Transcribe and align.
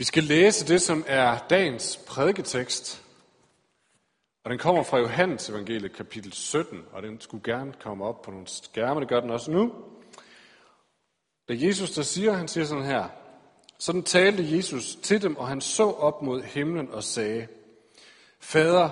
Vi 0.00 0.04
skal 0.04 0.24
læse 0.24 0.66
det, 0.66 0.82
som 0.82 1.04
er 1.06 1.38
dagens 1.50 2.00
prædiketekst. 2.06 3.02
Og 4.44 4.50
den 4.50 4.58
kommer 4.58 4.82
fra 4.82 4.98
Johannes 4.98 5.48
evangeliet 5.48 5.96
kapitel 5.96 6.32
17, 6.32 6.84
og 6.92 7.02
den 7.02 7.20
skulle 7.20 7.44
gerne 7.44 7.72
komme 7.80 8.04
op 8.04 8.22
på 8.22 8.30
nogle 8.30 8.46
skærme, 8.46 9.00
det 9.00 9.08
gør 9.08 9.20
den 9.20 9.30
også 9.30 9.50
nu. 9.50 9.72
Da 11.48 11.54
Jesus 11.56 11.90
der 11.90 12.02
siger, 12.02 12.32
han 12.32 12.48
siger 12.48 12.64
sådan 12.64 12.84
her, 12.84 13.08
sådan 13.78 14.02
talte 14.02 14.56
Jesus 14.56 14.96
til 15.02 15.22
dem, 15.22 15.36
og 15.36 15.48
han 15.48 15.60
så 15.60 15.90
op 15.90 16.22
mod 16.22 16.42
himlen 16.42 16.90
og 16.90 17.04
sagde, 17.04 17.46
Fader, 18.40 18.90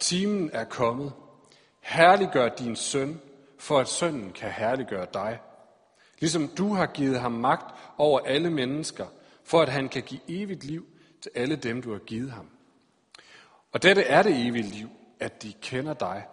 timen 0.00 0.50
er 0.52 0.64
kommet. 0.64 1.12
Herliggør 1.80 2.48
din 2.48 2.76
søn, 2.76 3.20
for 3.58 3.78
at 3.78 3.88
sønnen 3.88 4.32
kan 4.32 4.50
herliggøre 4.50 5.06
dig. 5.14 5.38
Ligesom 6.18 6.48
du 6.48 6.74
har 6.74 6.86
givet 6.86 7.20
ham 7.20 7.32
magt 7.32 7.74
over 7.98 8.20
alle 8.20 8.50
mennesker, 8.50 9.06
for 9.48 9.62
at 9.62 9.68
han 9.68 9.88
kan 9.88 10.02
give 10.02 10.20
evigt 10.28 10.64
liv 10.64 10.86
til 11.22 11.30
alle 11.34 11.56
dem, 11.56 11.82
du 11.82 11.92
har 11.92 11.98
givet 11.98 12.30
ham. 12.30 12.48
Og 13.72 13.82
dette 13.82 14.02
er 14.02 14.22
det 14.22 14.46
evige 14.46 14.62
liv, 14.62 14.88
at 15.20 15.42
de 15.42 15.52
kender 15.52 15.94
dig, 15.94 16.26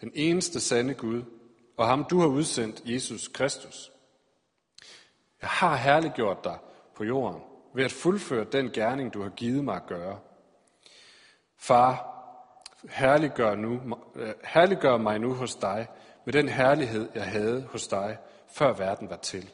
den 0.00 0.12
eneste 0.14 0.60
sande 0.60 0.94
Gud, 0.94 1.22
og 1.76 1.86
ham 1.86 2.04
du 2.04 2.20
har 2.20 2.26
udsendt, 2.26 2.82
Jesus 2.84 3.28
Kristus. 3.28 3.92
Jeg 5.42 5.50
har 5.50 5.76
herliggjort 5.76 6.44
dig 6.44 6.58
på 6.96 7.04
jorden, 7.04 7.42
ved 7.74 7.84
at 7.84 7.92
fuldføre 7.92 8.44
den 8.44 8.70
gerning, 8.70 9.14
du 9.14 9.22
har 9.22 9.30
givet 9.30 9.64
mig 9.64 9.76
at 9.76 9.86
gøre. 9.86 10.18
Far, 11.56 12.08
herliggør, 12.90 13.54
nu, 13.54 13.80
herliggør 14.44 14.96
mig 14.96 15.18
nu 15.18 15.34
hos 15.34 15.54
dig, 15.54 15.88
med 16.24 16.32
den 16.32 16.48
herlighed, 16.48 17.08
jeg 17.14 17.24
havde 17.24 17.62
hos 17.70 17.88
dig, 17.88 18.18
før 18.52 18.72
verden 18.72 19.10
var 19.10 19.16
til. 19.16 19.50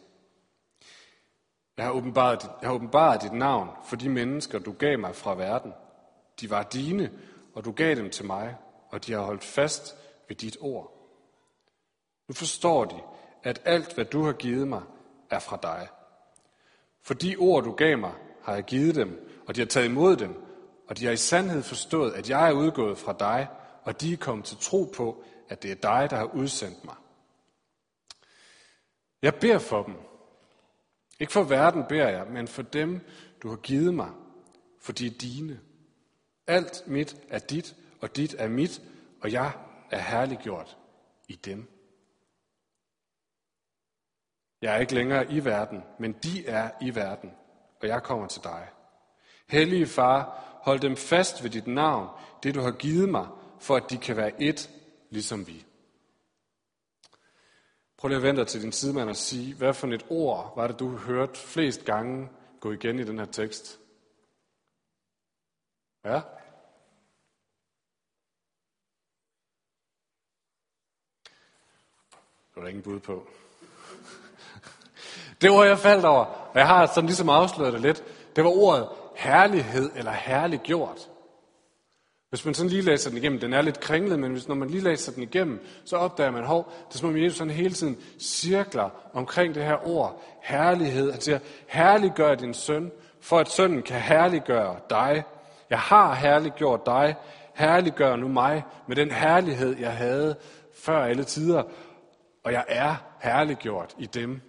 Jeg 1.78 1.87
har, 1.87 1.92
åbenbaret, 1.92 2.50
jeg 2.60 2.68
har 2.68 2.74
åbenbaret 2.74 3.23
dit 3.23 3.32
navn 3.32 3.68
for 3.84 3.96
de 3.96 4.09
mennesker, 4.09 4.59
du 4.59 4.73
gav 4.73 4.98
mig 4.98 5.16
fra 5.16 5.34
verden. 5.34 5.73
De 6.41 6.51
var 6.51 6.62
dine, 6.62 7.12
og 7.54 7.65
du 7.65 7.73
gav 7.73 7.95
dem 7.95 8.10
til 8.10 8.24
mig, 8.24 8.57
og 8.88 9.07
de 9.07 9.12
har 9.12 9.20
holdt 9.20 9.45
fast 9.45 9.96
ved 10.29 10.37
dit 10.37 10.57
ord. 10.60 10.93
Nu 12.29 12.35
forstår 12.35 12.85
de, 12.85 13.01
at 13.43 13.62
alt, 13.65 13.95
hvad 13.95 14.04
du 14.04 14.23
har 14.23 14.32
givet 14.32 14.68
mig, 14.68 14.82
er 15.30 15.38
fra 15.38 15.59
dig. 15.62 15.88
For 17.02 17.15
de 17.15 17.37
ord, 17.37 17.65
du 17.65 17.73
gav 17.73 17.98
mig, 17.98 18.13
har 18.42 18.54
jeg 18.54 18.65
givet 18.65 18.95
dem, 18.95 19.40
og 19.48 19.54
de 19.54 19.60
har 19.60 19.66
taget 19.66 19.87
imod 19.87 20.16
dem, 20.16 20.42
og 20.88 20.98
de 20.98 21.04
har 21.04 21.13
i 21.13 21.16
sandhed 21.16 21.63
forstået, 21.63 22.13
at 22.13 22.30
jeg 22.30 22.48
er 22.48 22.52
udgået 22.52 22.98
fra 22.98 23.13
dig, 23.18 23.48
og 23.82 24.01
de 24.01 24.13
er 24.13 24.16
kommet 24.16 24.46
til 24.46 24.57
tro 24.60 24.92
på, 24.96 25.24
at 25.48 25.63
det 25.63 25.70
er 25.70 25.74
dig, 25.74 26.10
der 26.10 26.16
har 26.16 26.35
udsendt 26.35 26.85
mig. 26.85 26.95
Jeg 29.23 29.35
beder 29.35 29.59
for 29.59 29.82
dem. 29.82 29.95
Ikke 31.21 31.33
for 31.33 31.43
verden 31.43 31.85
beder 31.88 32.09
jeg, 32.09 32.27
men 32.27 32.49
for 32.49 32.63
dem, 32.63 33.01
du 33.43 33.49
har 33.49 33.57
givet 33.57 33.95
mig, 33.95 34.11
for 34.80 34.93
de 34.93 35.07
er 35.07 35.19
dine. 35.21 35.60
Alt 36.47 36.83
mit 36.87 37.16
er 37.29 37.38
dit, 37.38 37.77
og 38.01 38.16
dit 38.16 38.35
er 38.38 38.49
mit, 38.49 38.83
og 39.21 39.33
jeg 39.33 39.52
er 39.91 39.99
herliggjort 39.99 40.77
i 41.29 41.35
dem. 41.35 41.66
Jeg 44.63 44.75
er 44.75 44.79
ikke 44.79 44.95
længere 44.95 45.33
i 45.33 45.45
verden, 45.45 45.83
men 45.99 46.13
de 46.13 46.47
er 46.47 46.71
i 46.80 46.95
verden, 46.95 47.30
og 47.82 47.88
jeg 47.88 48.03
kommer 48.03 48.27
til 48.27 48.43
dig. 48.45 48.69
Hellige 49.49 49.87
far, 49.87 50.45
hold 50.63 50.80
dem 50.80 50.97
fast 50.97 51.43
ved 51.43 51.51
dit 51.51 51.66
navn, 51.66 52.09
det 52.43 52.55
du 52.55 52.60
har 52.60 52.71
givet 52.71 53.09
mig, 53.09 53.27
for 53.60 53.77
at 53.77 53.91
de 53.91 53.99
kan 53.99 54.16
være 54.16 54.43
et, 54.43 54.71
ligesom 55.10 55.47
vi. 55.47 55.65
Prøv 57.99 58.09
lige 58.09 58.16
at 58.16 58.23
vente 58.23 58.45
til 58.45 58.63
din 58.63 58.73
sidemand 58.73 59.09
og 59.09 59.16
sige, 59.16 59.54
hvad 59.54 59.74
for 59.74 59.87
et 59.87 60.07
ord 60.10 60.52
var 60.57 60.66
det, 60.66 60.79
du 60.79 60.96
hørte 60.96 61.38
flest 61.41 61.85
gange 61.85 62.29
gå 62.60 62.73
igen 62.73 62.99
i 62.99 63.04
den 63.04 63.18
her 63.18 63.27
tekst? 63.27 63.80
Ja? 66.04 66.21
Det 72.48 72.56
var 72.56 72.62
der 72.62 72.69
ingen 72.69 72.82
bud 72.82 73.00
på. 73.00 73.28
Det 75.41 75.50
ord, 75.50 75.66
jeg 75.66 75.78
faldt 75.78 76.04
over, 76.04 76.25
og 76.25 76.59
jeg 76.59 76.66
har 76.66 76.86
sådan 76.86 77.06
ligesom 77.06 77.28
afsløret 77.28 77.72
det 77.72 77.80
lidt, 77.80 78.04
det 78.36 78.44
var 78.44 78.50
ordet 78.50 78.88
herlighed 79.16 79.91
eller 79.97 80.12
herliggjort. 80.12 81.10
Hvis 82.28 82.44
man 82.44 82.55
sådan 82.55 82.71
lige 82.71 82.83
læser 82.83 83.11
den 83.11 83.19
igennem, 83.19 83.41
den 83.41 83.53
er 83.53 83.62
lidt 83.62 83.81
kringlet, 83.81 84.19
men 84.19 84.33
hvis 84.33 84.49
når 84.49 84.55
man 84.55 84.71
lige 84.71 84.83
læser 84.83 85.12
den 85.12 85.22
igennem, 85.22 85.66
så 85.84 85.97
opdager 85.97 86.31
man, 86.31 86.44
hov, 86.44 86.72
det 86.89 86.94
er 86.94 86.99
som 86.99 87.09
om 87.09 87.16
Jesus 87.16 87.39
han 87.39 87.50
hele 87.50 87.75
tiden 87.75 87.99
cirkler 88.21 88.91
omkring 89.12 89.55
det 89.55 89.65
her 89.65 89.89
ord, 89.89 90.22
herlighed. 90.43 91.12
Han 91.12 91.21
siger, 91.21 91.39
herliggør 91.66 92.34
din 92.34 92.55
søn, 92.55 92.91
for 93.21 93.39
at 93.39 93.50
sønnen 93.50 93.83
kan 93.83 94.00
herliggøre 94.00 94.77
dig. 94.91 95.25
Jeg 95.71 95.78
har 95.78 96.15
herliggjort 96.15 96.87
dig, 96.87 97.16
herliggør 97.55 98.16
nu 98.16 98.28
mig 98.28 98.65
med 98.89 98.97
den 98.97 99.10
herlighed, 99.10 99.77
jeg 99.78 99.93
havde 99.93 100.37
før 100.75 101.05
alle 101.05 101.25
tider, 101.25 101.62
og 102.45 102.53
jeg 102.53 102.65
er 102.69 102.95
herliggjort 103.21 103.95
i 103.99 104.06
dem. 104.06 104.41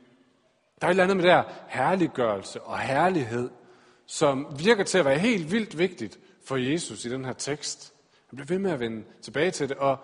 Der 0.81 0.87
er 0.87 0.89
et 0.89 0.93
eller 0.93 1.03
andet 1.03 1.17
med 1.17 1.25
der 1.25 1.43
herliggørelse 1.67 2.61
og 2.61 2.79
herlighed, 2.79 3.49
som 4.05 4.47
virker 4.59 4.83
til 4.83 4.97
at 4.97 5.05
være 5.05 5.19
helt 5.19 5.51
vildt 5.51 5.77
vigtigt 5.77 6.19
for 6.49 6.57
Jesus 6.57 7.05
i 7.05 7.09
den 7.09 7.25
her 7.25 7.33
tekst. 7.33 7.93
Han 8.29 8.37
bliver 8.37 8.47
ved 8.47 8.59
med 8.59 8.71
at 8.71 8.79
vende 8.79 9.05
tilbage 9.21 9.51
til 9.51 9.69
det, 9.69 9.77
og 9.77 9.97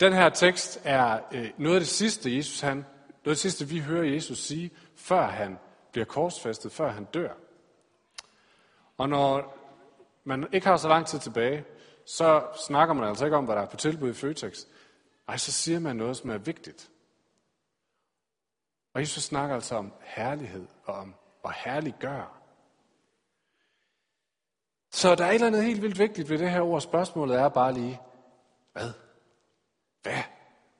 den 0.00 0.12
her 0.12 0.28
tekst 0.28 0.80
er 0.84 1.20
øh, 1.32 1.50
noget 1.58 1.76
af 1.76 1.80
det 1.80 1.88
sidste, 1.88 2.36
Jesus 2.36 2.60
han, 2.60 2.76
noget 2.76 2.86
af 3.26 3.30
det 3.30 3.38
sidste, 3.38 3.68
vi 3.68 3.78
hører 3.78 4.04
Jesus 4.04 4.38
sige, 4.38 4.70
før 4.96 5.26
han 5.26 5.58
bliver 5.92 6.04
korsfæstet, 6.04 6.72
før 6.72 6.90
han 6.90 7.04
dør. 7.04 7.32
Og 8.98 9.08
når 9.08 9.58
man 10.24 10.48
ikke 10.52 10.66
har 10.66 10.76
så 10.76 10.88
lang 10.88 11.06
tid 11.06 11.18
tilbage, 11.18 11.64
så 12.06 12.46
snakker 12.66 12.94
man 12.94 13.08
altså 13.08 13.24
ikke 13.24 13.36
om, 13.36 13.44
hvad 13.44 13.56
der 13.56 13.62
er 13.62 13.66
på 13.66 13.76
tilbud 13.76 14.10
i 14.10 14.14
Føtex. 14.14 14.64
Ej, 15.28 15.36
så 15.36 15.52
siger 15.52 15.78
man 15.78 15.96
noget, 15.96 16.16
som 16.16 16.30
er 16.30 16.38
vigtigt. 16.38 16.90
Og 18.94 19.00
Jesus 19.00 19.22
snakker 19.22 19.54
altså 19.54 19.74
om 19.74 19.92
herlighed 20.00 20.66
og 20.84 20.94
om 20.94 21.14
at 21.44 21.54
herliggøre. 21.54 22.41
Så 24.92 25.14
der 25.14 25.24
er 25.24 25.28
et 25.28 25.34
eller 25.34 25.46
andet 25.46 25.64
helt 25.64 25.82
vildt 25.82 25.98
vigtigt 25.98 26.30
ved 26.30 26.38
det 26.38 26.50
her 26.50 26.60
ord. 26.60 26.80
Spørgsmålet 26.80 27.36
er 27.36 27.48
bare 27.48 27.72
lige, 27.72 28.00
hvad? 28.72 28.90
Hvad 30.02 30.18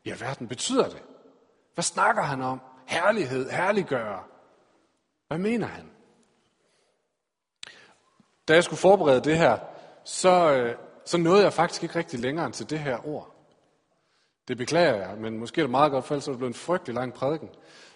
i 0.04 0.10
alverden 0.10 0.48
betyder 0.48 0.88
det? 0.88 1.02
Hvad 1.74 1.82
snakker 1.82 2.22
han 2.22 2.42
om? 2.42 2.60
Herlighed, 2.86 3.50
herliggøre. 3.50 4.22
Hvad 5.28 5.38
mener 5.38 5.66
han? 5.66 5.90
Da 8.48 8.54
jeg 8.54 8.64
skulle 8.64 8.80
forberede 8.80 9.20
det 9.20 9.38
her, 9.38 9.58
så, 10.04 10.52
øh, 10.52 10.76
så 11.04 11.18
nåede 11.18 11.42
jeg 11.42 11.52
faktisk 11.52 11.82
ikke 11.82 11.98
rigtig 11.98 12.20
længere 12.20 12.46
end 12.46 12.54
til 12.54 12.70
det 12.70 12.78
her 12.78 13.06
ord. 13.06 13.34
Det 14.48 14.56
beklager 14.56 14.94
jeg, 14.94 15.18
men 15.18 15.38
måske 15.38 15.60
er 15.60 15.64
det 15.64 15.70
meget 15.70 15.92
godt, 15.92 16.04
for 16.04 16.14
ellers 16.14 16.28
er 16.28 16.32
det 16.32 16.38
blevet 16.38 16.50
en 16.50 16.60
frygtelig 16.60 16.94
lang 16.94 17.14
prædiken. 17.14 17.48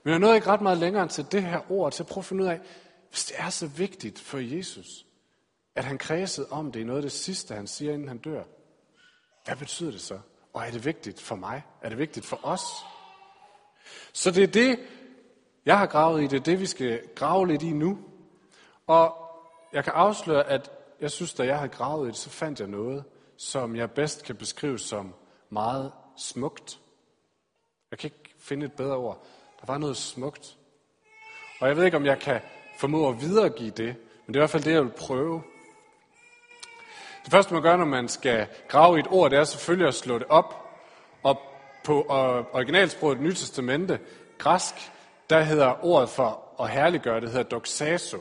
Men 0.02 0.10
jeg 0.10 0.20
nåede 0.20 0.34
ikke 0.34 0.46
ret 0.46 0.60
meget 0.60 0.78
længere 0.78 1.02
end 1.02 1.10
til 1.10 1.32
det 1.32 1.42
her 1.42 1.72
ord, 1.72 1.92
til 1.92 2.02
at 2.02 2.06
prøve 2.06 2.22
at 2.22 2.24
finde 2.24 2.44
ud 2.44 2.48
af, 2.48 2.60
hvis 3.10 3.24
det 3.24 3.36
er 3.38 3.50
så 3.50 3.66
vigtigt 3.66 4.20
for 4.20 4.38
Jesus, 4.38 5.05
at 5.76 5.84
han 5.84 5.98
kredsede 5.98 6.46
om 6.50 6.72
det 6.72 6.80
i 6.80 6.84
noget 6.84 6.98
af 6.98 7.02
det 7.02 7.12
sidste, 7.12 7.54
han 7.54 7.66
siger, 7.66 7.92
inden 7.92 8.08
han 8.08 8.18
dør. 8.18 8.42
Hvad 9.44 9.56
betyder 9.56 9.90
det 9.90 10.00
så? 10.00 10.18
Og 10.52 10.66
er 10.66 10.70
det 10.70 10.84
vigtigt 10.84 11.20
for 11.20 11.36
mig? 11.36 11.62
Er 11.82 11.88
det 11.88 11.98
vigtigt 11.98 12.26
for 12.26 12.40
os? 12.42 12.62
Så 14.12 14.30
det 14.30 14.42
er 14.42 14.46
det, 14.46 14.78
jeg 15.66 15.78
har 15.78 15.86
gravet 15.86 16.22
i. 16.22 16.26
Det 16.26 16.36
er 16.36 16.44
det, 16.44 16.60
vi 16.60 16.66
skal 16.66 17.02
grave 17.14 17.46
lidt 17.46 17.62
i 17.62 17.72
nu. 17.72 17.98
Og 18.86 19.16
jeg 19.72 19.84
kan 19.84 19.92
afsløre, 19.92 20.46
at 20.46 20.70
jeg 21.00 21.10
synes, 21.10 21.34
da 21.34 21.46
jeg 21.46 21.58
har 21.58 21.66
gravet 21.66 22.06
i 22.06 22.10
det, 22.10 22.16
så 22.16 22.30
fandt 22.30 22.60
jeg 22.60 22.68
noget, 22.68 23.04
som 23.36 23.76
jeg 23.76 23.90
bedst 23.90 24.24
kan 24.24 24.36
beskrive 24.36 24.78
som 24.78 25.14
meget 25.50 25.92
smukt. 26.16 26.80
Jeg 27.90 27.98
kan 27.98 28.06
ikke 28.06 28.34
finde 28.38 28.66
et 28.66 28.72
bedre 28.72 28.96
ord. 28.96 29.26
Der 29.60 29.66
var 29.66 29.78
noget 29.78 29.96
smukt. 29.96 30.56
Og 31.60 31.68
jeg 31.68 31.76
ved 31.76 31.84
ikke, 31.84 31.96
om 31.96 32.06
jeg 32.06 32.18
kan 32.18 32.40
formå 32.78 33.08
at 33.08 33.20
videregive 33.20 33.70
det, 33.70 33.96
men 34.26 34.34
det 34.34 34.36
er 34.36 34.40
i 34.40 34.44
hvert 34.44 34.50
fald 34.50 34.64
det, 34.64 34.72
jeg 34.72 34.82
vil 34.82 34.92
prøve. 34.98 35.42
Det 37.26 37.32
første, 37.32 37.54
man 37.54 37.62
gør, 37.62 37.76
når 37.76 37.84
man 37.84 38.08
skal 38.08 38.46
grave 38.68 38.96
i 38.96 39.00
et 39.00 39.06
ord, 39.10 39.30
det 39.30 39.38
er 39.38 39.44
selvfølgelig 39.44 39.88
at 39.88 39.94
slå 39.94 40.18
det 40.18 40.26
op. 40.28 40.66
Og 41.22 41.40
på 41.84 41.98
øh, 41.98 42.54
originalsproget 42.54 43.20
Nye 43.20 43.34
Testamente, 43.34 43.98
græsk, 44.38 44.74
der 45.30 45.40
hedder 45.40 45.84
ordet 45.84 46.08
for 46.08 46.42
at 46.60 46.70
herliggøre, 46.70 47.20
det 47.20 47.30
hedder 47.30 47.42
doxaso. 47.42 48.18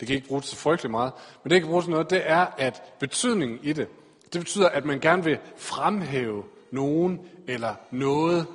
Det 0.00 0.08
kan 0.08 0.16
ikke 0.16 0.28
bruges 0.28 0.46
så 0.46 0.56
frygtelig 0.56 0.90
meget, 0.90 1.12
men 1.44 1.50
det 1.50 1.60
kan 1.60 1.68
bruges 1.68 1.88
noget, 1.88 2.10
det 2.10 2.22
er, 2.24 2.46
at 2.58 2.82
betydningen 3.00 3.58
i 3.62 3.72
det, 3.72 3.88
det 4.32 4.40
betyder, 4.40 4.68
at 4.68 4.84
man 4.84 5.00
gerne 5.00 5.24
vil 5.24 5.38
fremhæve 5.56 6.44
nogen 6.70 7.20
eller 7.48 7.74
noget 7.90 8.46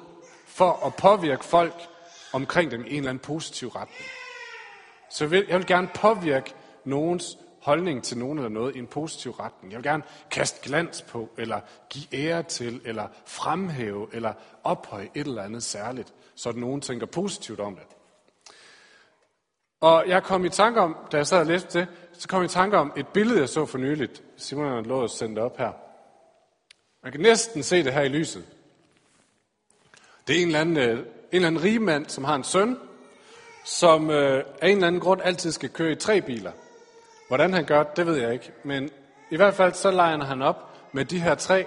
for 0.45 0.85
at 0.85 0.95
påvirke 0.95 1.45
folk 1.45 1.73
omkring 2.33 2.71
dem 2.71 2.85
i 2.85 2.89
en 2.89 2.97
eller 2.97 3.09
anden 3.09 3.23
positiv 3.23 3.67
retning. 3.67 4.09
Så 5.09 5.23
jeg 5.23 5.31
vil, 5.31 5.45
jeg 5.49 5.57
vil 5.57 5.67
gerne 5.67 5.89
påvirke 5.93 6.53
nogens 6.85 7.37
holdning 7.65 8.03
til 8.03 8.17
nogen 8.17 8.37
eller 8.37 8.49
noget 8.49 8.75
i 8.75 8.79
en 8.79 8.87
positiv 8.87 9.31
retning. 9.31 9.71
Jeg 9.71 9.77
vil 9.77 9.83
gerne 9.83 10.03
kaste 10.31 10.69
glans 10.69 11.01
på, 11.01 11.29
eller 11.37 11.61
give 11.89 12.05
ære 12.13 12.43
til, 12.43 12.81
eller 12.85 13.07
fremhæve, 13.25 14.07
eller 14.13 14.33
ophøje 14.63 15.09
et 15.15 15.27
eller 15.27 15.43
andet 15.43 15.63
særligt, 15.63 16.13
så 16.35 16.49
at 16.49 16.55
nogen 16.55 16.81
tænker 16.81 17.05
positivt 17.05 17.59
om 17.59 17.75
det. 17.75 17.83
Og 19.81 20.03
jeg 20.07 20.23
kom 20.23 20.45
i 20.45 20.49
tanke 20.49 20.81
om, 20.81 20.97
da 21.11 21.17
jeg 21.17 21.27
sad 21.27 21.39
og 21.39 21.45
læste 21.45 21.79
det, 21.79 21.87
så 22.13 22.27
kom 22.27 22.41
jeg 22.41 22.45
i 22.45 22.53
tanke 22.53 22.77
om 22.77 22.93
et 22.97 23.07
billede, 23.07 23.39
jeg 23.39 23.49
så 23.49 23.65
for 23.65 23.77
nyligt. 23.77 24.23
Simon 24.37 24.67
har 24.67 24.81
lovet 24.81 25.21
at 25.21 25.37
op 25.37 25.57
her. 25.57 25.71
Man 27.03 27.11
kan 27.11 27.21
næsten 27.21 27.63
se 27.63 27.83
det 27.83 27.93
her 27.93 28.01
i 28.01 28.09
lyset. 28.09 28.45
Det 30.27 30.37
er 30.37 30.41
en 30.41 30.47
eller 30.47 30.59
anden, 30.59 30.77
øh, 30.77 30.99
en 30.99 31.05
eller 31.31 31.47
anden 31.47 31.63
rigmand, 31.63 32.05
som 32.09 32.23
har 32.23 32.35
en 32.35 32.43
søn, 32.43 32.77
som 33.65 34.09
øh, 34.09 34.43
af 34.61 34.67
en 34.67 34.75
eller 34.75 34.87
anden 34.87 35.01
grund 35.01 35.21
altid 35.23 35.51
skal 35.51 35.69
køre 35.69 35.91
i 35.91 35.95
tre 35.95 36.21
biler. 36.21 36.51
Hvordan 37.27 37.53
han 37.53 37.65
gør 37.65 37.83
det, 37.83 38.05
ved 38.05 38.15
jeg 38.15 38.33
ikke. 38.33 38.51
Men 38.63 38.89
i 39.31 39.35
hvert 39.35 39.53
fald 39.53 39.73
så 39.73 39.91
leger 39.91 40.23
han 40.23 40.41
op 40.41 40.75
med 40.93 41.05
de 41.05 41.19
her 41.19 41.35
tre. 41.35 41.65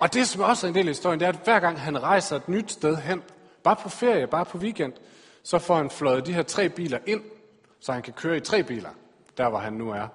Og 0.00 0.14
det, 0.14 0.28
som 0.28 0.42
også 0.42 0.66
er 0.66 0.68
en 0.68 0.74
del 0.74 0.86
af 0.86 0.90
historien, 0.90 1.20
det 1.20 1.26
er, 1.26 1.32
at 1.32 1.40
hver 1.44 1.60
gang 1.60 1.80
han 1.80 2.02
rejser 2.02 2.36
et 2.36 2.48
nyt 2.48 2.72
sted 2.72 2.96
hen, 2.96 3.22
bare 3.62 3.76
på 3.76 3.88
ferie, 3.88 4.26
bare 4.26 4.44
på 4.44 4.58
weekend, 4.58 4.92
så 5.42 5.58
får 5.58 5.76
han 5.76 5.90
fløjet 5.90 6.26
de 6.26 6.32
her 6.32 6.42
tre 6.42 6.68
biler 6.68 6.98
ind, 7.06 7.22
så 7.80 7.92
han 7.92 8.02
kan 8.02 8.12
køre 8.12 8.36
i 8.36 8.40
tre 8.40 8.62
biler, 8.62 8.90
der 9.36 9.48
hvor 9.48 9.58
han 9.58 9.72
nu 9.72 9.90
er. 9.90 10.08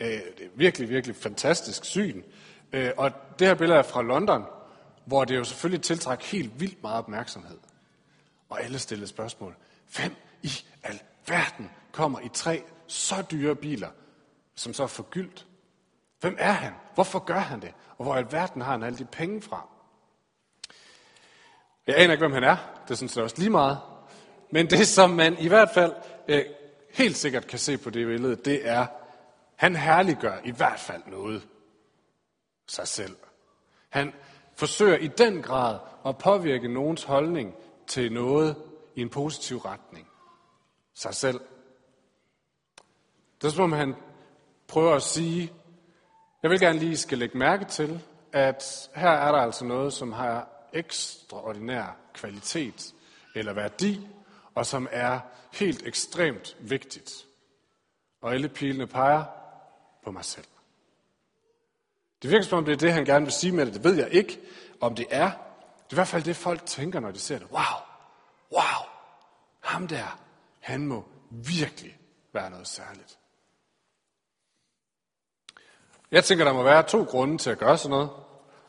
Øh, 0.00 0.08
det 0.08 0.44
er 0.44 0.48
virkelig, 0.54 0.88
virkelig 0.88 1.16
fantastisk 1.16 1.84
syn. 1.84 2.22
Øh, 2.72 2.90
og 2.96 3.10
det 3.38 3.46
her 3.46 3.54
billede 3.54 3.78
er 3.78 3.82
fra 3.82 4.02
London, 4.02 4.44
hvor 5.04 5.24
det 5.24 5.36
jo 5.36 5.44
selvfølgelig 5.44 5.82
tiltræk 5.82 6.22
helt 6.22 6.60
vildt 6.60 6.82
meget 6.82 6.98
opmærksomhed. 6.98 7.58
Og 8.48 8.62
alle 8.62 8.78
stillede 8.78 9.08
spørgsmål. 9.08 9.56
Hvem 9.96 10.16
i 10.42 10.50
alverden 10.82 11.70
kommer 11.92 12.20
i 12.20 12.28
tre 12.32 12.62
så 12.86 13.24
dyre 13.30 13.56
biler, 13.56 13.90
som 14.54 14.74
så 14.74 14.82
er 14.82 14.86
forgyldt? 14.86 15.46
Hvem 16.20 16.36
er 16.38 16.52
han? 16.52 16.72
Hvorfor 16.94 17.18
gør 17.18 17.38
han 17.38 17.60
det? 17.60 17.74
Og 17.98 18.04
hvor 18.04 18.14
i 18.14 18.18
alverden 18.18 18.62
har 18.62 18.72
han 18.72 18.82
alle 18.82 18.98
de 18.98 19.04
penge 19.04 19.42
fra? 19.42 19.68
Jeg 21.86 21.98
aner 21.98 22.12
ikke, 22.12 22.22
hvem 22.22 22.32
han 22.32 22.44
er. 22.44 22.56
Det 22.88 22.96
synes 22.96 23.16
jeg 23.16 23.24
også 23.24 23.36
lige 23.38 23.50
meget. 23.50 23.78
Men 24.50 24.70
det, 24.70 24.88
som 24.88 25.10
man 25.10 25.38
i 25.38 25.48
hvert 25.48 25.70
fald 25.74 25.92
øh, 26.28 26.44
helt 26.92 27.16
sikkert 27.16 27.46
kan 27.46 27.58
se 27.58 27.78
på 27.78 27.90
det 27.90 28.06
billede, 28.06 28.36
det 28.36 28.68
er, 28.68 28.86
han 29.56 29.76
herliggør 29.76 30.38
i 30.44 30.50
hvert 30.50 30.80
fald 30.80 31.02
noget 31.06 31.48
sig 32.66 32.88
selv. 32.88 33.16
Han 33.88 34.12
forsøger 34.54 34.96
i 34.96 35.06
den 35.06 35.42
grad 35.42 35.78
at 36.06 36.18
påvirke 36.18 36.68
nogens 36.68 37.02
holdning 37.02 37.54
til 37.86 38.12
noget 38.12 38.56
i 38.94 39.00
en 39.00 39.10
positiv 39.10 39.56
retning. 39.56 40.08
Sig 40.94 41.14
selv. 41.14 41.40
Det 43.44 43.50
er 43.50 43.54
som 43.54 43.64
om 43.64 43.72
han 43.72 43.94
prøver 44.68 44.94
at 44.94 45.02
sige, 45.02 45.52
jeg 46.42 46.50
vil 46.50 46.60
gerne 46.60 46.78
lige 46.78 46.96
skal 46.96 47.18
lægge 47.18 47.38
mærke 47.38 47.64
til, 47.64 48.02
at 48.32 48.90
her 48.94 49.10
er 49.10 49.32
der 49.32 49.38
altså 49.38 49.64
noget, 49.64 49.92
som 49.92 50.12
har 50.12 50.48
ekstraordinær 50.72 51.96
kvalitet 52.14 52.94
eller 53.34 53.52
værdi, 53.52 54.08
og 54.54 54.66
som 54.66 54.88
er 54.90 55.20
helt 55.52 55.86
ekstremt 55.86 56.56
vigtigt. 56.60 57.26
Og 58.22 58.34
alle 58.34 58.48
pilene 58.48 58.86
peger 58.86 59.24
på 60.04 60.10
mig 60.10 60.24
selv. 60.24 60.46
Det 62.22 62.30
virker 62.30 62.44
som 62.44 62.58
om 62.58 62.64
det 62.64 62.72
er 62.72 62.76
det, 62.76 62.92
han 62.92 63.04
gerne 63.04 63.24
vil 63.24 63.32
sige 63.32 63.52
med 63.52 63.66
det. 63.66 63.74
Det 63.74 63.84
ved 63.84 63.94
jeg 63.94 64.08
ikke, 64.10 64.40
om 64.80 64.94
det 64.94 65.06
er. 65.10 65.30
Det 65.30 65.90
er 65.90 65.92
i 65.92 65.94
hvert 65.94 66.08
fald 66.08 66.22
det, 66.22 66.36
folk 66.36 66.66
tænker, 66.66 67.00
når 67.00 67.10
de 67.10 67.18
ser 67.18 67.38
det. 67.38 67.46
Wow, 67.50 67.80
wow, 68.52 68.88
ham 69.60 69.88
der, 69.88 70.18
han 70.60 70.86
må 70.86 71.08
virkelig 71.30 71.98
være 72.32 72.50
noget 72.50 72.68
særligt. 72.68 73.18
Jeg 76.14 76.24
tænker, 76.24 76.44
der 76.44 76.52
må 76.52 76.62
være 76.62 76.82
to 76.82 77.02
grunde 77.02 77.38
til 77.38 77.50
at 77.50 77.58
gøre 77.58 77.78
sådan 77.78 77.90
noget. 77.90 78.10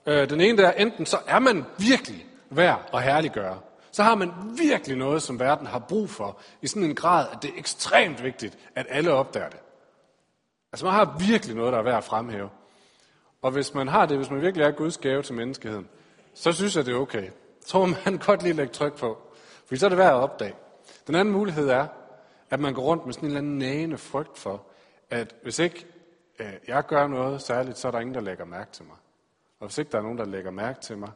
Øh, 0.06 0.30
den 0.30 0.42
ene 0.42 0.58
der, 0.58 0.72
enten 0.72 1.06
så 1.06 1.18
er 1.28 1.40
man 1.40 1.66
virkelig 1.78 2.26
værd 2.50 2.90
at 2.94 3.04
herliggøre. 3.04 3.60
Så 3.92 4.04
har 4.04 4.16
man 4.16 4.32
virkelig 4.58 4.98
noget, 4.98 5.22
som 5.22 5.40
verden 5.40 5.68
har 5.68 5.80
brug 5.80 6.10
for, 6.10 6.40
i 6.62 6.68
sådan 6.68 6.84
en 6.84 6.96
grad, 6.96 7.28
at 7.32 7.38
det 7.42 7.50
er 7.50 7.54
ekstremt 7.58 8.24
vigtigt, 8.24 8.58
at 8.76 8.86
alle 8.90 9.12
opdager 9.12 9.50
det. 9.50 9.60
Altså 10.74 10.86
man 10.86 10.94
har 10.94 11.16
virkelig 11.20 11.56
noget, 11.56 11.74
der 11.74 11.80
er 11.80 11.84
værd 11.84 11.98
at 11.98 12.04
fremhæve. 12.04 12.50
Og 13.42 13.52
hvis 13.52 13.74
man 13.74 13.88
har 13.88 14.06
det, 14.06 14.18
hvis 14.18 14.30
man 14.30 14.42
virkelig 14.42 14.66
er 14.66 14.72
Guds 14.72 14.98
gave 14.98 15.22
til 15.22 15.36
menneskeheden, 15.36 15.88
så 16.34 16.52
synes 16.52 16.76
jeg, 16.76 16.86
det 16.86 16.94
er 16.94 17.00
okay. 17.00 17.30
Så 17.66 17.80
må 17.80 17.86
man 17.86 18.18
godt 18.28 18.44
lige 18.44 18.54
lægge 18.54 18.74
tryk 18.74 18.98
på. 18.98 19.18
For 19.66 19.76
så 19.76 19.86
er 19.86 19.90
det 19.90 19.98
værd 19.98 20.14
at 20.14 20.22
opdage. 20.22 20.54
Den 21.08 21.16
anden 21.16 21.34
mulighed 21.34 21.70
er, 21.70 21.88
at 22.50 22.60
man 22.60 22.74
går 22.74 22.82
rundt 22.82 23.06
med 23.06 23.14
sådan 23.14 23.30
en 23.30 23.32
eller 23.32 23.42
anden 23.42 23.58
nægende 23.58 23.98
frygt 23.98 24.38
for, 24.38 24.64
at 25.10 25.36
hvis 25.44 25.60
ikke 25.60 25.86
øh, 26.40 26.54
jeg 26.68 26.86
gør 26.86 27.08
noget 27.08 27.42
særligt, 27.42 27.78
så 27.78 27.88
er 27.88 27.92
der 27.92 28.00
ingen, 28.00 28.16
der 28.16 28.22
lægger 28.22 28.46
mærke 28.46 28.72
til 28.72 28.86
mig. 28.86 28.98
Og 29.60 29.68
hvis 29.68 29.78
ikke 29.78 29.92
der 29.92 29.98
er 29.98 30.02
nogen, 30.02 30.18
der 30.18 30.26
lægger 30.26 30.52
mærke 30.52 30.82
til 30.82 30.98
mig, 30.98 31.12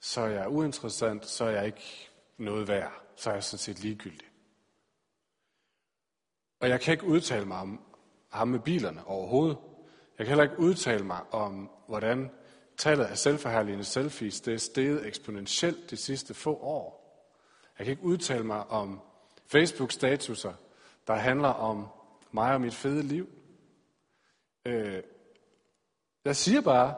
så 0.00 0.20
er 0.20 0.28
jeg 0.28 0.48
uinteressant, 0.48 1.26
så 1.26 1.44
er 1.44 1.50
jeg 1.50 1.66
ikke 1.66 2.10
noget 2.38 2.68
værd. 2.68 2.92
Så 3.16 3.30
er 3.30 3.34
jeg 3.34 3.44
sådan 3.44 3.58
set 3.58 3.80
ligegyldig. 3.80 4.28
Og 6.60 6.68
jeg 6.68 6.80
kan 6.80 6.92
ikke 6.92 7.06
udtale 7.06 7.44
mig 7.44 7.58
om 7.58 7.80
ham 8.28 8.48
med 8.48 8.58
bilerne 8.58 9.06
overhovedet. 9.06 9.58
Jeg 10.18 10.26
kan 10.26 10.28
heller 10.28 10.44
ikke 10.44 10.58
udtale 10.58 11.04
mig 11.04 11.20
om, 11.30 11.70
hvordan 11.88 12.30
tallet 12.76 13.04
af 13.04 13.18
selvforherligende 13.18 13.84
selfies 13.84 14.40
det 14.40 14.54
er 14.54 14.58
steget 14.58 15.06
eksponentielt 15.06 15.90
de 15.90 15.96
sidste 15.96 16.34
få 16.34 16.56
år. 16.56 17.04
Jeg 17.78 17.86
kan 17.86 17.90
ikke 17.90 18.04
udtale 18.04 18.44
mig 18.44 18.70
om 18.70 19.00
Facebook-statuser, 19.46 20.52
der 21.06 21.14
handler 21.14 21.48
om 21.48 21.88
mig 22.32 22.54
og 22.54 22.60
mit 22.60 22.74
fede 22.74 23.02
liv. 23.02 23.28
Øh, 24.66 25.02
jeg 26.24 26.36
siger 26.36 26.60
bare, 26.60 26.94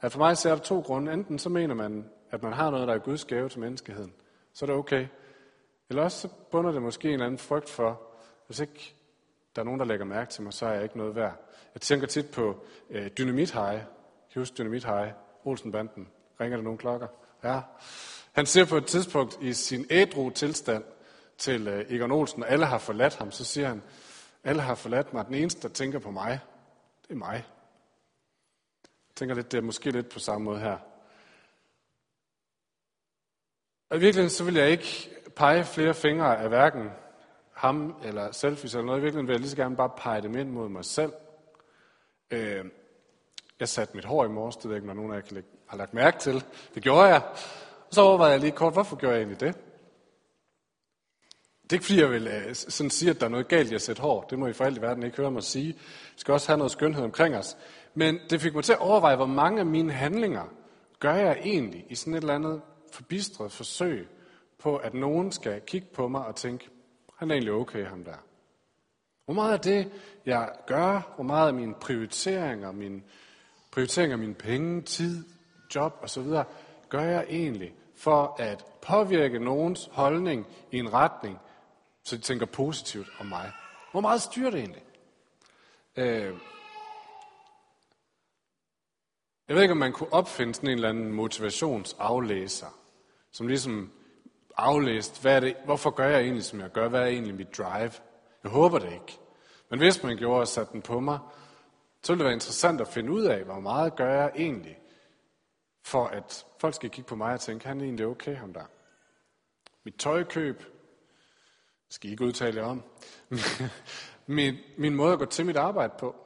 at 0.00 0.12
for 0.12 0.18
mig 0.18 0.36
ser 0.36 0.50
der 0.50 0.62
to 0.62 0.80
grunde. 0.80 1.12
Enten 1.12 1.38
så 1.38 1.48
mener 1.48 1.74
man, 1.74 2.10
at 2.30 2.42
man 2.42 2.52
har 2.52 2.70
noget, 2.70 2.88
der 2.88 2.94
er 2.94 2.98
Guds 2.98 3.24
gave 3.24 3.48
til 3.48 3.60
menneskeheden, 3.60 4.12
så 4.52 4.64
er 4.64 4.66
det 4.66 4.76
okay. 4.76 5.06
Eller 5.88 6.02
også 6.02 6.18
så 6.18 6.28
bunder 6.50 6.72
det 6.72 6.82
måske 6.82 7.08
en 7.08 7.14
eller 7.14 7.26
anden 7.26 7.38
frygt 7.38 7.68
for, 7.68 8.00
hvis 8.46 8.60
ikke 8.60 8.94
der 9.56 9.62
er 9.62 9.64
nogen, 9.64 9.80
der 9.80 9.86
lægger 9.86 10.06
mærke 10.06 10.30
til 10.30 10.42
mig, 10.42 10.52
så 10.52 10.66
er 10.66 10.72
jeg 10.72 10.82
ikke 10.82 10.98
noget 10.98 11.14
værd. 11.14 11.36
Jeg 11.74 11.80
tænker 11.80 12.06
tit 12.06 12.30
på 12.30 12.64
øh, 12.90 13.10
Dynamit 13.18 13.50
High. 13.52 13.80
Kan 14.32 14.36
I 14.36 14.38
huske 14.38 14.54
Dynamit 14.58 14.84
High? 14.84 15.12
Olsenbanden. 15.44 16.08
Ringer 16.40 16.56
der 16.56 16.64
nogle 16.64 16.78
klokker? 16.78 17.06
Ja. 17.44 17.60
Han 18.32 18.46
siger 18.46 18.64
på 18.64 18.76
et 18.76 18.86
tidspunkt 18.86 19.38
i 19.40 19.52
sin 19.52 19.86
ædru 19.90 20.30
tilstand 20.30 20.84
til 21.38 21.68
øh, 21.68 21.84
Egon 21.88 22.12
Olsen, 22.12 22.42
og 22.42 22.50
alle 22.50 22.66
har 22.66 22.78
forladt 22.78 23.16
ham, 23.16 23.30
så 23.30 23.44
siger 23.44 23.68
han, 23.68 23.82
alle 24.44 24.62
har 24.62 24.74
forladt 24.74 25.12
mig. 25.12 25.26
Den 25.26 25.34
eneste, 25.34 25.68
der 25.68 25.74
tænker 25.74 25.98
på 25.98 26.10
mig, 26.10 26.40
det 27.10 27.16
er 27.16 27.18
mig. 27.18 27.44
Jeg 28.82 29.14
tænker 29.14 29.34
lidt, 29.34 29.52
det 29.52 29.58
er 29.58 29.62
måske 29.62 29.90
lidt 29.90 30.08
på 30.08 30.18
samme 30.18 30.44
måde 30.44 30.60
her. 30.60 30.78
Og 33.90 33.96
i 33.96 34.00
virkeligheden 34.00 34.30
så 34.30 34.44
vil 34.44 34.54
jeg 34.54 34.70
ikke 34.70 35.10
pege 35.36 35.64
flere 35.64 35.94
fingre 35.94 36.38
af 36.38 36.48
hverken 36.48 36.90
ham 37.52 37.96
eller 38.04 38.32
selfies 38.32 38.74
eller 38.74 38.86
noget. 38.86 38.98
I 38.98 39.02
virkeligheden 39.02 39.26
vil 39.26 39.34
jeg 39.34 39.40
lige 39.40 39.50
så 39.50 39.56
gerne 39.56 39.76
bare 39.76 39.90
pege 39.96 40.22
dem 40.22 40.36
ind 40.36 40.50
mod 40.50 40.68
mig 40.68 40.84
selv. 40.84 41.12
Øh, 42.30 42.64
jeg 43.60 43.68
satte 43.68 43.96
mit 43.96 44.04
hår 44.04 44.24
i 44.24 44.28
morges, 44.28 44.56
det 44.56 44.64
ved 44.64 44.72
jeg 44.72 44.76
ikke, 44.76 44.86
når 44.86 44.94
nogen 44.94 45.12
af 45.12 45.32
jer 45.32 45.42
har 45.66 45.76
lagt 45.76 45.94
mærke 45.94 46.18
til. 46.18 46.44
Det 46.74 46.82
gjorde 46.82 47.08
jeg. 47.08 47.22
Og 47.88 47.94
så 47.94 48.00
overvejede 48.02 48.32
jeg 48.32 48.40
lige 48.40 48.52
kort, 48.52 48.72
hvorfor 48.72 48.96
gjorde 48.96 49.14
jeg 49.14 49.22
egentlig 49.22 49.40
det? 49.40 49.69
Det 51.70 51.76
er 51.76 51.78
ikke 51.78 51.86
fordi, 51.86 52.00
jeg 52.00 52.10
vil 52.10 52.26
øh, 52.26 52.54
sådan 52.54 52.90
sige, 52.90 53.10
at 53.10 53.20
der 53.20 53.26
er 53.26 53.30
noget 53.30 53.48
galt 53.48 53.72
i 53.72 53.74
at 53.74 53.82
sætte 53.82 54.02
hår. 54.02 54.26
Det 54.30 54.38
må 54.38 54.46
I 54.46 54.52
for 54.52 54.64
alt 54.64 54.78
i 54.78 54.80
verden 54.80 55.02
ikke 55.02 55.16
høre 55.16 55.30
mig 55.30 55.42
sige. 55.42 55.72
Vi 56.14 56.16
skal 56.16 56.34
også 56.34 56.46
have 56.46 56.58
noget 56.58 56.72
skønhed 56.72 57.04
omkring 57.04 57.36
os. 57.36 57.56
Men 57.94 58.18
det 58.30 58.40
fik 58.40 58.54
mig 58.54 58.64
til 58.64 58.72
at 58.72 58.78
overveje, 58.78 59.16
hvor 59.16 59.26
mange 59.26 59.60
af 59.60 59.66
mine 59.66 59.92
handlinger 59.92 60.44
gør 60.98 61.14
jeg 61.14 61.38
egentlig 61.44 61.86
i 61.88 61.94
sådan 61.94 62.14
et 62.14 62.20
eller 62.20 62.34
andet 62.34 62.62
forbistret 62.92 63.52
forsøg 63.52 64.08
på, 64.58 64.76
at 64.76 64.94
nogen 64.94 65.32
skal 65.32 65.60
kigge 65.60 65.86
på 65.94 66.08
mig 66.08 66.26
og 66.26 66.36
tænke, 66.36 66.68
han 67.16 67.30
er 67.30 67.34
egentlig 67.34 67.52
okay, 67.52 67.86
ham 67.86 68.04
der. 68.04 68.24
Hvor 69.24 69.34
meget 69.34 69.52
af 69.52 69.60
det, 69.60 69.90
jeg 70.26 70.50
gør, 70.66 71.12
hvor 71.14 71.24
meget 71.24 71.48
af 71.48 71.54
mine 71.54 71.74
prioriteringer, 71.74 72.72
min 72.72 73.02
prioritering 73.72 74.12
af 74.12 74.18
mine 74.18 74.34
penge, 74.34 74.82
tid, 74.82 75.24
job 75.74 76.00
osv., 76.02 76.26
gør 76.88 77.02
jeg 77.02 77.26
egentlig 77.28 77.74
for 77.96 78.36
at 78.38 78.64
påvirke 78.82 79.38
nogens 79.38 79.88
holdning 79.92 80.46
i 80.72 80.78
en 80.78 80.92
retning, 80.92 81.38
så 82.04 82.16
de 82.16 82.22
tænker 82.22 82.46
positivt 82.46 83.08
om 83.18 83.26
mig. 83.26 83.52
Hvor 83.92 84.00
meget 84.00 84.22
styrer 84.22 84.50
det 84.50 84.60
egentlig? 84.60 84.84
Øh, 85.96 86.34
jeg 89.48 89.56
ved 89.56 89.62
ikke, 89.62 89.72
om 89.72 89.78
man 89.78 89.92
kunne 89.92 90.12
opfinde 90.12 90.54
sådan 90.54 90.68
en 90.68 90.74
eller 90.74 90.88
anden 90.88 91.12
motivationsaflæser, 91.12 92.78
som 93.32 93.46
ligesom 93.46 93.92
aflæst, 94.56 95.22
hvad 95.22 95.36
er 95.36 95.40
det, 95.40 95.56
hvorfor 95.64 95.90
gør 95.90 96.08
jeg 96.08 96.20
egentlig, 96.20 96.44
som 96.44 96.60
jeg 96.60 96.70
gør? 96.70 96.88
Hvad 96.88 97.00
er 97.00 97.06
egentlig 97.06 97.34
mit 97.34 97.58
drive? 97.58 97.92
Jeg 98.42 98.50
håber 98.50 98.78
det 98.78 98.92
ikke. 98.92 99.18
Men 99.70 99.78
hvis 99.78 100.02
man 100.02 100.16
gjorde 100.16 100.40
og 100.40 100.48
satte 100.48 100.72
den 100.72 100.82
på 100.82 101.00
mig, 101.00 101.18
så 102.02 102.12
ville 102.12 102.18
det 102.18 102.24
være 102.24 102.34
interessant 102.34 102.80
at 102.80 102.88
finde 102.88 103.12
ud 103.12 103.24
af, 103.24 103.44
hvor 103.44 103.60
meget 103.60 103.96
gør 103.96 104.14
jeg 104.14 104.32
egentlig, 104.36 104.78
for 105.84 106.06
at 106.06 106.46
folk 106.60 106.74
skal 106.74 106.90
kigge 106.90 107.08
på 107.08 107.16
mig 107.16 107.32
og 107.32 107.40
tænke, 107.40 107.66
han 107.66 107.80
er 107.80 107.84
egentlig 107.84 108.06
okay, 108.06 108.36
ham 108.36 108.52
der. 108.52 108.64
Mit 109.84 109.94
tøjkøb, 109.94 110.62
skal 111.90 112.10
I 112.10 112.12
ikke 112.12 112.24
udtale 112.24 112.60
jer 112.60 112.66
om. 112.66 112.82
min, 114.26 114.56
min 114.78 114.94
måde 114.94 115.12
at 115.12 115.18
gå 115.18 115.24
til 115.24 115.46
mit 115.46 115.56
arbejde 115.56 115.92
på. 115.98 116.16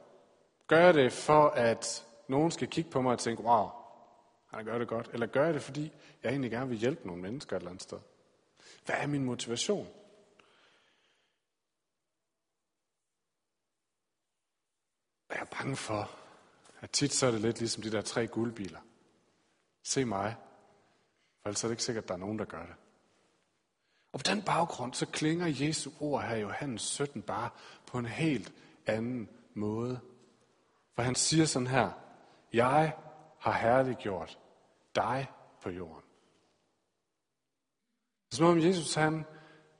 Gør 0.67 0.79
jeg 0.79 0.93
det 0.93 1.13
for, 1.13 1.47
at 1.49 2.07
nogen 2.27 2.51
skal 2.51 2.67
kigge 2.67 2.89
på 2.89 3.01
mig 3.01 3.11
og 3.11 3.19
tænke, 3.19 3.43
wow, 3.43 3.69
han 4.47 4.65
gør 4.65 4.77
det 4.77 4.87
godt. 4.87 5.09
Eller 5.13 5.27
gør 5.27 5.45
jeg 5.45 5.53
det, 5.53 5.61
fordi 5.61 5.91
jeg 6.23 6.29
egentlig 6.29 6.51
gerne 6.51 6.69
vil 6.69 6.77
hjælpe 6.77 7.07
nogle 7.07 7.21
mennesker 7.21 7.55
et 7.55 7.59
eller 7.59 7.69
andet 7.69 7.83
sted. 7.83 7.99
Hvad 8.85 8.95
er 8.95 9.07
min 9.07 9.25
motivation? 9.25 9.87
Jeg 15.29 15.39
er 15.39 15.57
bange 15.57 15.75
for, 15.75 16.11
at 16.79 16.91
tit 16.91 17.13
så 17.13 17.27
er 17.27 17.31
det 17.31 17.41
lidt 17.41 17.59
ligesom 17.59 17.83
de 17.83 17.91
der 17.91 18.01
tre 18.01 18.27
guldbiler. 18.27 18.79
Se 19.83 20.05
mig, 20.05 20.35
for 21.41 21.49
ellers 21.49 21.63
er 21.63 21.67
det 21.67 21.73
ikke 21.73 21.83
sikkert, 21.83 22.03
at 22.03 22.07
der 22.07 22.13
er 22.13 22.19
nogen, 22.19 22.39
der 22.39 22.45
gør 22.45 22.65
det. 22.65 22.75
Og 24.15 24.19
på 24.19 24.31
den 24.31 24.41
baggrund, 24.41 24.93
så 24.93 25.05
klinger 25.05 25.65
Jesu 25.65 25.91
ord 25.99 26.23
her 26.23 26.35
i 26.35 26.41
Johannes 26.41 26.81
17 26.81 27.21
bare 27.21 27.49
på 27.87 27.97
en 27.97 28.05
helt 28.05 28.53
anden 28.85 29.29
måde. 29.53 29.99
For 30.95 31.01
han 31.01 31.15
siger 31.15 31.45
sådan 31.45 31.67
her, 31.67 31.89
jeg 32.53 32.93
har 33.39 33.51
herliggjort 33.51 34.37
dig 34.95 35.27
på 35.61 35.69
jorden. 35.69 36.03
Det 38.25 38.33
er 38.33 38.35
som 38.35 38.45
om 38.45 38.59
Jesus 38.59 38.93
han 38.93 39.25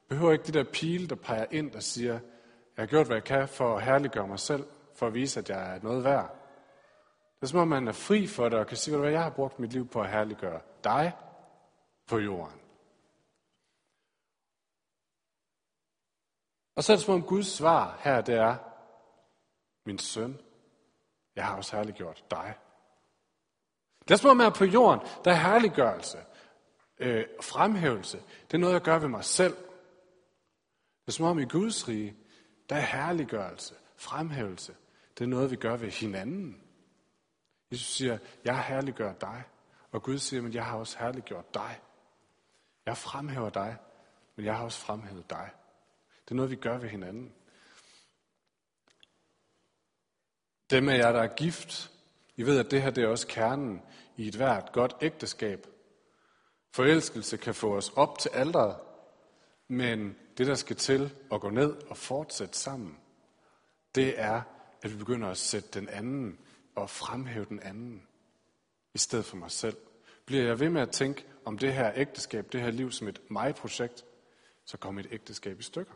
behøver 0.10 0.32
ikke 0.32 0.44
de 0.44 0.52
der 0.52 0.64
pile, 0.74 1.08
der 1.08 1.16
peger 1.16 1.46
ind 1.52 1.76
og 1.76 1.84
siger, 1.84 2.14
jeg 2.14 2.22
har 2.78 2.86
gjort, 2.86 3.06
hvad 3.06 3.16
jeg 3.16 3.24
kan 3.24 3.48
for 3.48 3.78
at 3.78 3.84
herliggøre 3.84 4.28
mig 4.28 4.40
selv, 4.40 4.66
for 4.96 5.08
at 5.08 5.14
vise, 5.14 5.40
at 5.40 5.50
jeg 5.50 5.76
er 5.76 5.80
noget 5.84 6.04
værd. 6.04 6.36
Det 7.36 7.44
er 7.44 7.48
som 7.48 7.60
om 7.60 7.68
man 7.68 7.88
er 7.88 7.92
fri 7.92 8.28
for 8.28 8.50
det 8.50 8.60
og 8.60 8.68
kan 8.68 8.78
sige, 8.78 8.98
hvad 8.98 9.12
jeg 9.12 9.24
har 9.24 9.30
brugt 9.30 9.60
mit 9.60 9.74
liv 9.74 9.88
på 9.88 10.02
at 10.02 10.10
herliggøre 10.10 10.62
dig 10.84 11.12
på 12.08 12.18
jorden. 12.18 12.65
Og 16.76 16.84
så 16.84 16.92
er 16.94 16.96
det 16.96 17.06
som 17.06 17.14
om 17.14 17.24
Guds 17.24 17.48
svar 17.48 18.00
her, 18.04 18.22
det 18.22 18.36
er, 18.36 18.56
min 19.86 20.00
søn, 20.00 20.40
jeg 21.36 21.46
har 21.46 21.56
også 21.56 21.76
herliggjort 21.76 22.26
dig. 22.32 22.56
Det 24.08 24.12
er 24.12 24.16
som 24.16 24.30
om, 24.30 24.42
at 24.42 24.54
på 24.54 24.66
jorden, 24.66 25.08
der 25.26 25.32
er 25.32 25.36
herliggørelse, 25.36 26.18
øh, 27.00 27.26
fremhævelse. 27.42 28.18
Det 28.18 28.54
er 28.54 28.58
noget, 28.58 28.74
jeg 28.74 28.82
gør 28.82 29.00
ved 29.00 29.08
mig 29.08 29.24
selv. 29.24 29.56
Det 31.02 31.08
er 31.08 31.12
som 31.12 31.26
om 31.26 31.40
i 31.40 31.46
Guds 31.46 31.88
rige, 31.88 32.16
der 32.70 32.76
er 32.76 32.80
herliggørelse, 32.80 33.76
fremhævelse. 33.96 34.76
Det 35.18 35.24
er 35.24 35.28
noget, 35.28 35.52
vi 35.52 35.56
gør 35.56 35.78
ved 35.78 35.92
hinanden. 35.92 36.62
Jesus 37.72 37.88
siger, 37.88 38.18
jeg 38.46 38.64
herliggør 38.64 39.14
dig. 39.14 39.44
Og 39.92 40.04
Gud 40.04 40.18
siger, 40.18 40.42
men 40.42 40.54
jeg 40.54 40.66
har 40.66 40.78
også 40.78 40.98
herliggjort 41.00 41.54
dig. 41.54 41.80
Jeg 42.86 42.98
fremhæver 42.98 43.50
dig, 43.50 43.78
men 44.36 44.46
jeg 44.46 44.56
har 44.56 44.64
også 44.64 44.80
fremhævet 44.80 45.30
dig. 45.30 45.50
Det 46.26 46.32
er 46.32 46.36
noget, 46.36 46.52
vi 46.52 46.56
gør 46.56 46.78
ved 46.78 46.90
hinanden. 46.90 47.34
Dem 50.70 50.90
af 50.90 50.98
jer, 50.98 51.12
der 51.12 51.22
er 51.22 51.36
gift, 51.36 51.92
I 52.36 52.44
ved, 52.44 52.60
at 52.60 52.72
det 52.72 52.82
her 52.82 52.90
det 52.90 53.04
er 53.04 53.08
også 53.08 53.28
kernen 53.28 53.82
i 54.18 54.28
et 54.28 54.36
hvert 54.36 54.72
godt 54.72 54.96
ægteskab. 55.02 55.68
Forelskelse 56.72 57.38
kan 57.38 57.56
få 57.56 57.78
os 57.78 57.90
op 57.90 58.20
til 58.20 58.30
alderet, 58.30 58.80
men 59.68 60.16
det, 60.38 60.48
der 60.48 60.56
skal 60.56 60.76
til 60.76 61.16
at 61.32 61.42
gå 61.42 61.50
ned 61.50 61.74
og 61.90 61.98
fortsætte 61.98 62.58
sammen, 62.58 62.98
det 63.96 64.20
er, 64.20 64.42
at 64.82 64.92
vi 64.92 64.98
begynder 64.98 65.28
at 65.28 65.38
sætte 65.38 65.70
den 65.80 65.90
anden 65.90 66.40
og 66.76 66.90
fremhæve 66.90 67.46
den 67.46 67.60
anden 67.60 68.08
i 68.94 68.98
stedet 68.98 69.26
for 69.26 69.38
mig 69.38 69.52
selv. 69.52 69.78
Bliver 70.26 70.44
jeg 70.44 70.60
ved 70.60 70.70
med 70.70 70.82
at 70.82 70.92
tænke 70.92 71.26
om 71.46 71.58
det 71.58 71.74
her 71.74 71.92
ægteskab, 71.96 72.52
det 72.52 72.62
her 72.62 72.72
liv 72.72 72.92
som 72.92 73.08
et 73.08 73.22
mig-projekt, 73.32 74.06
så 74.66 74.78
kommer 74.78 75.02
et 75.02 75.08
ægteskab 75.12 75.60
i 75.60 75.64
stykker. 75.64 75.94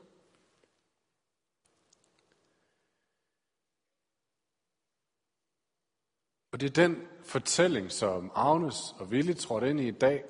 Og 6.60 6.62
det 6.62 6.78
er 6.78 6.88
den 6.88 7.08
fortælling, 7.24 7.92
som 7.92 8.32
Agnes 8.36 8.96
og 9.00 9.06
Willy 9.06 9.34
trådte 9.34 9.70
ind 9.70 9.80
i 9.80 9.88
i 9.88 9.92
dag. 9.92 10.24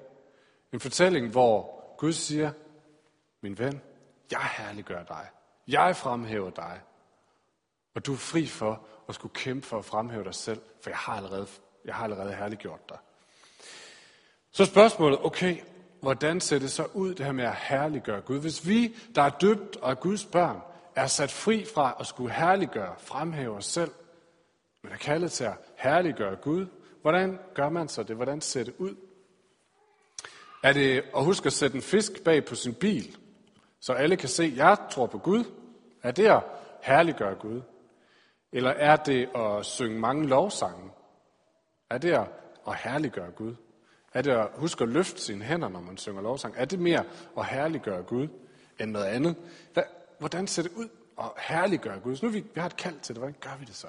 En 0.74 0.80
fortælling, 0.80 1.32
hvor 1.32 1.84
Gud 1.98 2.14
siger, 2.14 2.52
min 3.42 3.58
ven, 3.58 3.82
jeg 4.32 4.50
herliggør 4.58 5.04
dig. 5.04 5.28
Jeg 5.68 5.96
fremhæver 5.96 6.50
dig. 6.50 6.82
Og 7.96 8.06
du 8.06 8.14
er 8.14 8.18
fri 8.18 8.48
for 8.48 8.86
at 9.10 9.16
skulle 9.16 9.34
kæmpe 9.34 9.68
for 9.68 9.78
at 9.78 9.86
fremhæve 9.86 10.24
dig 10.24 10.36
selv, 10.36 10.62
for 10.82 10.90
jeg 10.90 10.98
har 10.98 11.14
allerede, 11.14 11.48
jeg 11.86 11.96
har 11.96 12.04
allerede 12.04 12.34
herliggjort 12.34 12.90
dig. 12.90 12.98
Så 14.52 14.66
spørgsmålet, 14.66 15.20
okay, 15.26 15.58
hvordan 16.02 16.42
ser 16.42 16.60
det 16.60 16.72
så 16.72 16.88
ud, 16.94 17.16
det 17.16 17.26
her 17.26 17.34
med 17.34 17.46
at 17.46 17.56
herliggøre 17.56 18.22
Gud? 18.22 18.40
Hvis 18.40 18.68
vi, 18.68 18.96
der 19.16 19.22
er 19.22 19.30
døbt 19.30 19.76
og 19.76 19.92
er 19.92 19.96
Guds 19.96 20.26
børn, 20.26 20.62
er 20.96 21.08
sat 21.08 21.32
fri 21.32 21.66
fra 21.66 21.96
at 22.00 22.08
skulle 22.08 22.34
herliggøre, 22.34 22.96
fremhæve 22.98 23.56
os 23.56 23.66
selv, 23.66 23.92
man 24.90 24.94
er 24.94 25.00
kaldet 25.00 25.32
til 25.32 25.44
at 25.44 25.54
herliggøre 25.76 26.36
Gud, 26.36 26.66
hvordan 27.02 27.40
gør 27.54 27.70
man 27.70 27.88
så 27.88 28.04
det? 28.04 28.16
Hvordan 28.16 28.42
ser 28.42 28.64
det 28.64 28.74
ud? 28.78 28.96
Er 30.64 30.74
det 30.74 31.04
at 31.16 31.26
huske 31.26 31.46
at 31.46 31.54
sætte 31.54 31.76
en 31.76 31.82
fisk 31.82 32.24
bag 32.24 32.46
på 32.46 32.56
sin 32.56 32.74
bil, 32.74 33.18
så 33.80 33.94
alle 33.94 34.18
kan 34.18 34.30
se, 34.30 34.44
at 34.44 34.58
jeg 34.58 34.78
tror 34.92 35.08
på 35.08 35.18
Gud? 35.18 35.44
Er 36.04 36.12
det 36.12 36.26
at 36.26 36.44
herliggøre 36.82 37.36
Gud? 37.36 37.62
Eller 38.52 38.70
er 38.70 38.96
det 38.96 39.30
at 39.36 39.66
synge 39.66 40.00
mange 40.00 40.28
lovsange? 40.28 40.92
Er 41.90 41.98
det 41.98 42.12
at 42.68 42.76
herliggøre 42.76 43.32
Gud? 43.32 43.56
Er 44.14 44.22
det 44.22 44.32
at 44.32 44.48
huske 44.56 44.84
at 44.84 44.90
løfte 44.90 45.22
sine 45.22 45.46
hænder, 45.46 45.70
når 45.70 45.82
man 45.82 45.98
synger 45.98 46.22
lovsang? 46.22 46.54
Er 46.58 46.66
det 46.66 46.80
mere 46.80 47.04
at 47.38 47.46
herliggøre 47.46 48.04
Gud 48.04 48.28
end 48.80 48.92
noget 48.92 49.06
andet? 49.06 49.36
Hvordan 50.20 50.48
ser 50.48 50.62
det 50.62 50.72
ud 50.72 50.90
at 51.20 51.32
herliggøre 51.38 52.00
Gud? 52.00 52.16
Så 52.16 52.26
nu 52.26 52.32
vi, 52.32 52.40
vi 52.40 52.60
har 52.60 52.66
et 52.66 52.78
kald 52.78 53.00
til 53.00 53.16
det. 53.16 53.22
Hvordan 53.22 53.36
gør 53.42 53.58
vi 53.60 53.66
det 53.66 53.76
så? 53.76 53.88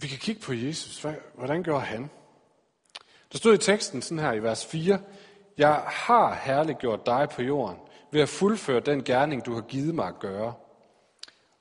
Vi 0.00 0.08
kan 0.08 0.18
kigge 0.18 0.42
på 0.42 0.52
Jesus. 0.52 1.06
Hvordan 1.34 1.62
gør 1.62 1.78
han? 1.78 2.10
Der 3.32 3.38
stod 3.38 3.54
i 3.54 3.58
teksten 3.58 4.02
sådan 4.02 4.18
her 4.18 4.32
i 4.32 4.42
vers 4.42 4.66
4. 4.66 5.00
Jeg 5.58 5.74
har 5.86 6.34
herliggjort 6.34 7.06
dig 7.06 7.28
på 7.34 7.42
jorden 7.42 7.76
ved 8.10 8.20
at 8.20 8.28
fuldføre 8.28 8.80
den 8.80 9.04
gerning, 9.04 9.46
du 9.46 9.54
har 9.54 9.60
givet 9.60 9.94
mig 9.94 10.06
at 10.06 10.18
gøre. 10.18 10.54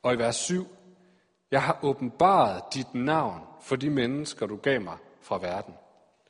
Og 0.03 0.13
i 0.13 0.17
vers 0.17 0.35
7. 0.35 0.67
Jeg 1.51 1.63
har 1.63 1.79
åbenbaret 1.81 2.63
dit 2.73 2.93
navn 2.93 3.41
for 3.61 3.75
de 3.75 3.89
mennesker, 3.89 4.45
du 4.45 4.55
gav 4.55 4.81
mig 4.81 4.97
fra 5.21 5.37
verden. 5.37 5.73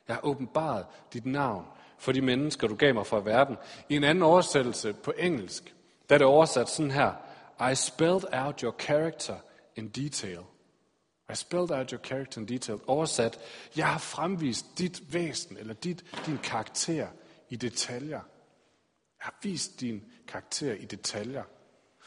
Jeg 0.07 0.15
har 0.15 0.25
åbenbaret 0.25 0.85
dit 1.13 1.25
navn 1.25 1.65
for 1.97 2.11
de 2.11 2.21
mennesker, 2.21 2.67
du 2.67 2.75
gav 2.75 2.93
mig 2.93 3.05
fra 3.05 3.19
verden. 3.19 3.57
I 3.89 3.95
en 3.95 4.03
anden 4.03 4.23
oversættelse 4.23 4.93
på 4.93 5.13
engelsk, 5.17 5.75
der 6.09 6.15
er 6.15 6.17
det 6.17 6.27
oversat 6.27 6.69
sådan 6.69 6.91
her. 6.91 7.11
I 7.71 7.75
spelled 7.75 8.23
out 8.33 8.59
your 8.59 8.75
character 8.79 9.35
in 9.75 9.87
detail. 9.87 10.39
I 11.29 11.35
spelled 11.35 11.71
out 11.71 11.91
your 11.91 12.01
character 12.03 12.41
in 12.41 12.47
detail. 12.47 12.79
Oversat, 12.87 13.39
jeg 13.75 13.87
har 13.87 13.99
fremvist 13.99 14.65
dit 14.77 15.13
væsen, 15.13 15.57
eller 15.57 15.73
dit, 15.73 16.05
din 16.25 16.37
karakter 16.37 17.07
i 17.49 17.55
detaljer. 17.55 18.21
Jeg 19.19 19.25
har 19.25 19.39
vist 19.41 19.79
din 19.79 20.11
karakter 20.27 20.73
i 20.73 20.85
detaljer. 20.85 21.43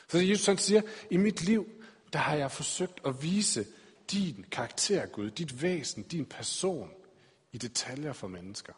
Så 0.08 0.18
Jesus 0.18 0.46
han 0.46 0.58
siger, 0.58 0.82
i 1.10 1.16
mit 1.16 1.42
liv, 1.42 1.68
der 2.12 2.18
har 2.18 2.36
jeg 2.36 2.50
forsøgt 2.50 3.00
at 3.06 3.22
vise 3.22 3.66
din 4.10 4.44
karakter, 4.50 5.06
Gud, 5.06 5.30
dit 5.30 5.62
væsen, 5.62 6.02
din 6.02 6.26
person 6.26 6.90
i 7.52 7.58
detaljer 7.58 8.12
for 8.12 8.28
mennesker. 8.28 8.72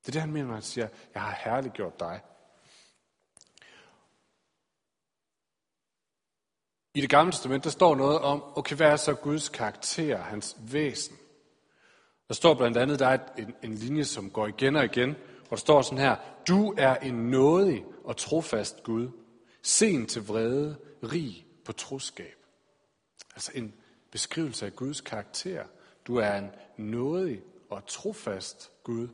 Det 0.00 0.08
er 0.08 0.12
det, 0.12 0.20
han 0.20 0.32
mener, 0.32 0.46
når 0.46 0.54
han 0.54 0.62
siger, 0.62 0.88
jeg 1.14 1.22
har 1.22 1.40
herliggjort 1.44 2.00
dig. 2.00 2.20
I 6.94 7.00
det 7.00 7.10
gamle 7.10 7.32
testament, 7.32 7.64
der 7.64 7.70
står 7.70 7.94
noget 7.94 8.18
om, 8.18 8.44
okay, 8.56 8.76
hvad 8.76 8.86
er 8.86 8.96
så 8.96 9.14
Guds 9.14 9.48
karakter, 9.48 10.18
hans 10.18 10.56
væsen? 10.60 11.16
Der 12.28 12.34
står 12.34 12.54
blandt 12.54 12.76
andet, 12.76 12.98
der 12.98 13.06
er 13.06 13.18
en, 13.38 13.54
en 13.62 13.74
linje, 13.74 14.04
som 14.04 14.30
går 14.30 14.46
igen 14.46 14.76
og 14.76 14.84
igen, 14.84 15.10
hvor 15.48 15.56
der 15.56 15.60
står 15.60 15.82
sådan 15.82 15.98
her, 15.98 16.16
du 16.48 16.74
er 16.78 16.94
en 16.94 17.14
nådig 17.14 17.84
og 18.04 18.16
trofast 18.16 18.82
Gud, 18.82 19.08
sen 19.62 20.06
til 20.06 20.26
vrede, 20.26 20.76
rig 21.02 21.46
på 21.64 21.72
troskab. 21.72 22.36
Altså 23.34 23.52
en 23.54 23.74
beskrivelse 24.10 24.66
af 24.66 24.76
Guds 24.76 25.00
karakter. 25.00 25.64
Du 26.06 26.16
er 26.16 26.34
en 26.34 26.50
nådig 26.76 27.40
og 27.70 27.86
trofast 27.86 28.70
Gud, 28.84 29.08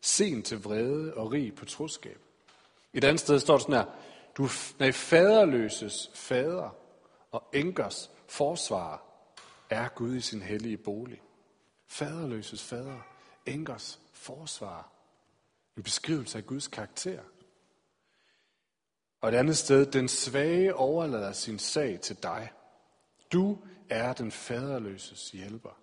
sen 0.00 0.42
til 0.42 0.62
vrede 0.62 1.14
og 1.14 1.32
rig 1.32 1.54
på 1.54 1.64
troskab. 1.64 2.18
Et 2.92 3.04
andet 3.04 3.20
sted 3.20 3.38
står 3.38 3.54
der 3.54 3.60
sådan 3.60 3.74
her, 3.74 3.84
du 4.36 4.44
er 4.78 4.92
faderløses 4.92 6.10
fader, 6.14 6.81
og 7.32 7.48
enkers 7.52 8.10
forsvar 8.28 9.04
er 9.70 9.88
Gud 9.88 10.16
i 10.16 10.20
sin 10.20 10.42
hellige 10.42 10.76
bolig. 10.76 11.22
Faderløses 11.86 12.64
fader, 12.64 13.00
enkers 13.46 14.00
forsvar. 14.12 14.92
En 15.76 15.82
beskrivelse 15.82 16.38
af 16.38 16.46
Guds 16.46 16.68
karakter. 16.68 17.22
Og 19.20 19.28
et 19.28 19.34
andet 19.34 19.56
sted, 19.56 19.86
den 19.86 20.08
svage 20.08 20.74
overlader 20.74 21.32
sin 21.32 21.58
sag 21.58 22.00
til 22.00 22.22
dig. 22.22 22.52
Du 23.32 23.58
er 23.90 24.12
den 24.12 24.32
faderløses 24.32 25.30
hjælper. 25.30 25.78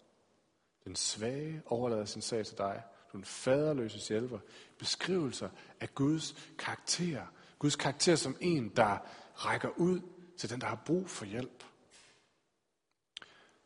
Den 0.84 0.96
svage 0.96 1.62
overlader 1.66 2.06
sin 2.06 2.22
sag 2.22 2.46
til 2.46 2.58
dig. 2.58 2.84
Du 3.12 3.18
er 3.18 3.20
den 3.20 3.26
faderløses 3.26 4.08
hjælper. 4.08 4.40
Beskrivelser 4.80 5.50
af 5.80 5.96
Guds 5.96 6.36
karakter. 6.58 7.26
Guds 7.60 7.76
karakter 7.76 8.16
som 8.16 8.38
en, 8.42 8.70
der 8.70 8.98
rækker 9.36 9.70
ud 9.78 10.02
til 10.40 10.50
den, 10.50 10.62
der 10.62 10.68
har 10.68 10.82
brug 10.86 11.10
for 11.10 11.26
hjælp. 11.26 11.64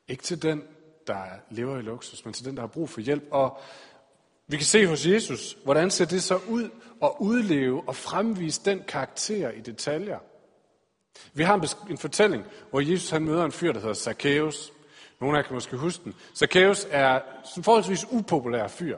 Ikke 0.08 0.24
til 0.24 0.42
den, 0.42 0.64
der 1.08 1.24
lever 1.50 1.78
i 1.78 1.82
luksus, 1.82 2.26
men 2.26 2.34
til 2.34 2.46
den, 2.46 2.56
der 2.56 2.62
har 2.62 2.68
brug 2.68 2.90
for 2.90 3.02
hjælp. 3.02 3.24
Og 3.32 3.60
vi 4.48 4.58
kan 4.58 4.66
se 4.66 4.88
hos 4.88 5.06
Jesus, 5.06 5.58
hvordan 5.64 5.92
ser 5.92 6.06
det 6.06 6.24
så 6.24 6.40
ud 6.50 6.70
at 7.04 7.12
udleve 7.20 7.84
og 7.88 7.96
fremvise 7.96 8.62
den 8.66 8.84
karakter 8.88 9.50
i 9.50 9.62
detaljer. 9.62 10.20
Vi 11.34 11.44
har 11.44 11.56
en, 11.56 11.68
en 11.90 11.98
fortælling, 11.98 12.46
hvor 12.70 12.80
Jesus 12.80 13.10
han 13.10 13.24
møder 13.24 13.46
en 13.46 13.52
fyr, 13.52 13.72
der 13.72 13.80
hedder 13.80 13.94
Zacchaeus. 13.94 14.72
Nogle 15.20 15.38
af 15.38 15.42
jer 15.42 15.48
kan 15.48 15.54
måske 15.54 15.78
huske 15.78 16.04
den. 16.04 16.16
Zacchaeus 16.36 16.88
er 16.90 17.22
en 17.58 17.64
forholdsvis 17.64 18.06
upopulær 18.12 18.68
fyr. 18.68 18.98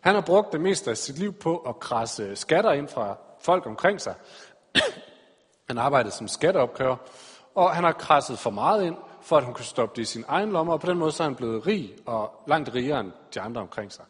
Han 0.00 0.14
har 0.14 0.22
brugt 0.22 0.52
det 0.52 0.60
meste 0.60 0.90
af 0.90 0.96
sit 0.96 1.18
liv 1.18 1.32
på 1.32 1.56
at 1.56 1.80
krasse 1.80 2.36
skatter 2.36 2.72
ind 2.72 2.88
fra 2.88 3.18
folk 3.40 3.66
omkring 3.66 4.00
sig 4.00 4.14
han 5.72 5.84
arbejdede 5.84 6.14
som 6.14 6.28
skatteopkræver, 6.28 6.96
og 7.54 7.74
han 7.74 7.84
har 7.84 7.92
krasset 7.92 8.38
for 8.38 8.50
meget 8.50 8.84
ind, 8.84 8.96
for 9.22 9.36
at 9.36 9.44
hun 9.44 9.54
kunne 9.54 9.64
stoppe 9.64 9.96
det 9.96 10.02
i 10.02 10.04
sin 10.04 10.24
egen 10.28 10.52
lomme, 10.52 10.72
og 10.72 10.80
på 10.80 10.86
den 10.86 10.98
måde 10.98 11.12
så 11.12 11.22
er 11.22 11.26
han 11.28 11.36
blevet 11.36 11.66
rig 11.66 11.96
og 12.06 12.42
langt 12.46 12.74
rigere 12.74 13.00
end 13.00 13.12
de 13.34 13.40
andre 13.40 13.60
omkring 13.60 13.92
sig. 13.92 14.04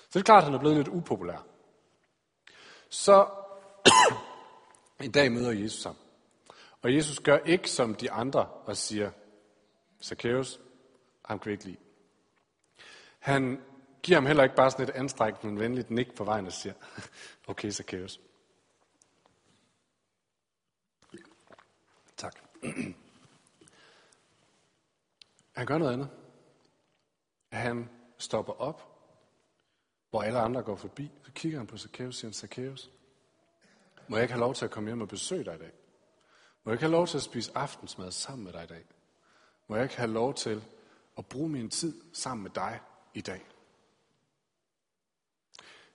Så 0.00 0.10
det 0.12 0.20
er 0.20 0.24
klart, 0.24 0.38
at 0.38 0.44
han 0.44 0.54
er 0.54 0.58
blevet 0.58 0.76
lidt 0.76 0.88
upopulær. 0.88 1.44
Så 2.88 3.26
en 5.04 5.12
dag 5.12 5.32
møder 5.32 5.52
Jesus 5.52 5.84
ham. 5.84 5.96
Og 6.82 6.94
Jesus 6.94 7.20
gør 7.20 7.38
ikke 7.46 7.70
som 7.70 7.94
de 7.94 8.10
andre 8.10 8.46
og 8.64 8.76
siger, 8.76 9.10
Zacchaeus, 10.02 10.60
ham 11.24 11.38
kan 11.38 11.48
vi 11.48 11.52
ikke 11.52 11.64
lide. 11.64 11.76
Han 13.18 13.60
giver 14.02 14.16
ham 14.16 14.26
heller 14.26 14.42
ikke 14.42 14.56
bare 14.56 14.70
sådan 14.70 14.88
et 14.88 14.94
anstrengt, 14.94 15.44
men 15.44 15.58
venligt 15.58 15.90
nik 15.90 16.14
på 16.14 16.24
vejen 16.24 16.46
og 16.46 16.52
siger, 16.52 16.74
okay, 17.46 17.70
Zacchaeus. 17.70 18.20
Han 25.58 25.66
gør 25.66 25.78
noget 25.78 25.92
andet. 25.92 26.10
Han 27.52 27.88
stopper 28.18 28.52
op, 28.52 28.82
hvor 30.10 30.22
alle 30.22 30.38
andre 30.38 30.62
går 30.62 30.76
forbi. 30.76 31.10
Så 31.22 31.32
kigger 31.32 31.58
han 31.58 31.66
på 31.66 31.76
Zacchaeus 31.78 32.14
og 32.14 32.14
siger, 32.14 32.32
Zacchaeus, 32.32 32.90
må 34.08 34.16
jeg 34.16 34.24
ikke 34.24 34.32
have 34.32 34.40
lov 34.40 34.54
til 34.54 34.64
at 34.64 34.70
komme 34.70 34.88
hjem 34.88 35.00
og 35.00 35.08
besøge 35.08 35.44
dig 35.44 35.54
i 35.54 35.58
dag? 35.58 35.72
Må 36.64 36.70
jeg 36.70 36.74
ikke 36.74 36.84
have 36.84 36.92
lov 36.92 37.06
til 37.06 37.16
at 37.16 37.22
spise 37.22 37.52
aftensmad 37.54 38.10
sammen 38.10 38.44
med 38.44 38.52
dig 38.52 38.64
i 38.64 38.66
dag? 38.66 38.84
Må 39.68 39.76
jeg 39.76 39.84
ikke 39.84 39.96
have 39.96 40.10
lov 40.10 40.34
til 40.34 40.64
at 41.18 41.26
bruge 41.26 41.48
min 41.48 41.70
tid 41.70 42.00
sammen 42.12 42.42
med 42.42 42.50
dig 42.50 42.80
i 43.14 43.20
dag? 43.20 43.46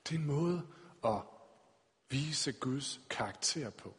Det 0.08 0.15
er 0.15 0.20
en 0.20 0.25
måde 0.25 0.67
at 1.05 1.22
vise 2.10 2.51
Guds 2.51 3.00
karakter 3.10 3.70
på. 3.70 3.93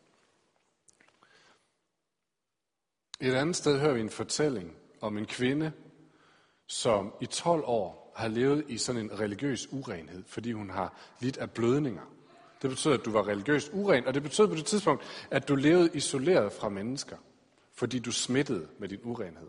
Et 3.20 3.34
andet 3.34 3.56
sted 3.56 3.80
hører 3.80 3.94
vi 3.94 4.00
en 4.00 4.10
fortælling 4.10 4.76
om 5.00 5.18
en 5.18 5.26
kvinde, 5.26 5.72
som 6.66 7.14
i 7.20 7.26
12 7.26 7.62
år 7.66 8.12
har 8.16 8.28
levet 8.28 8.64
i 8.68 8.78
sådan 8.78 9.00
en 9.00 9.20
religiøs 9.20 9.68
urenhed, 9.72 10.24
fordi 10.26 10.52
hun 10.52 10.70
har 10.70 10.98
lidt 11.20 11.36
af 11.36 11.50
blødninger. 11.50 12.02
Det 12.62 12.70
betød, 12.70 12.92
at 12.92 13.04
du 13.04 13.10
var 13.10 13.28
religiøst 13.28 13.70
uren, 13.72 14.06
og 14.06 14.14
det 14.14 14.22
betød 14.22 14.48
på 14.48 14.54
det 14.54 14.66
tidspunkt, 14.66 15.26
at 15.30 15.48
du 15.48 15.54
levede 15.54 15.90
isoleret 15.94 16.52
fra 16.52 16.68
mennesker, 16.68 17.16
fordi 17.72 17.98
du 17.98 18.12
smittede 18.12 18.68
med 18.78 18.88
din 18.88 19.00
urenhed. 19.02 19.48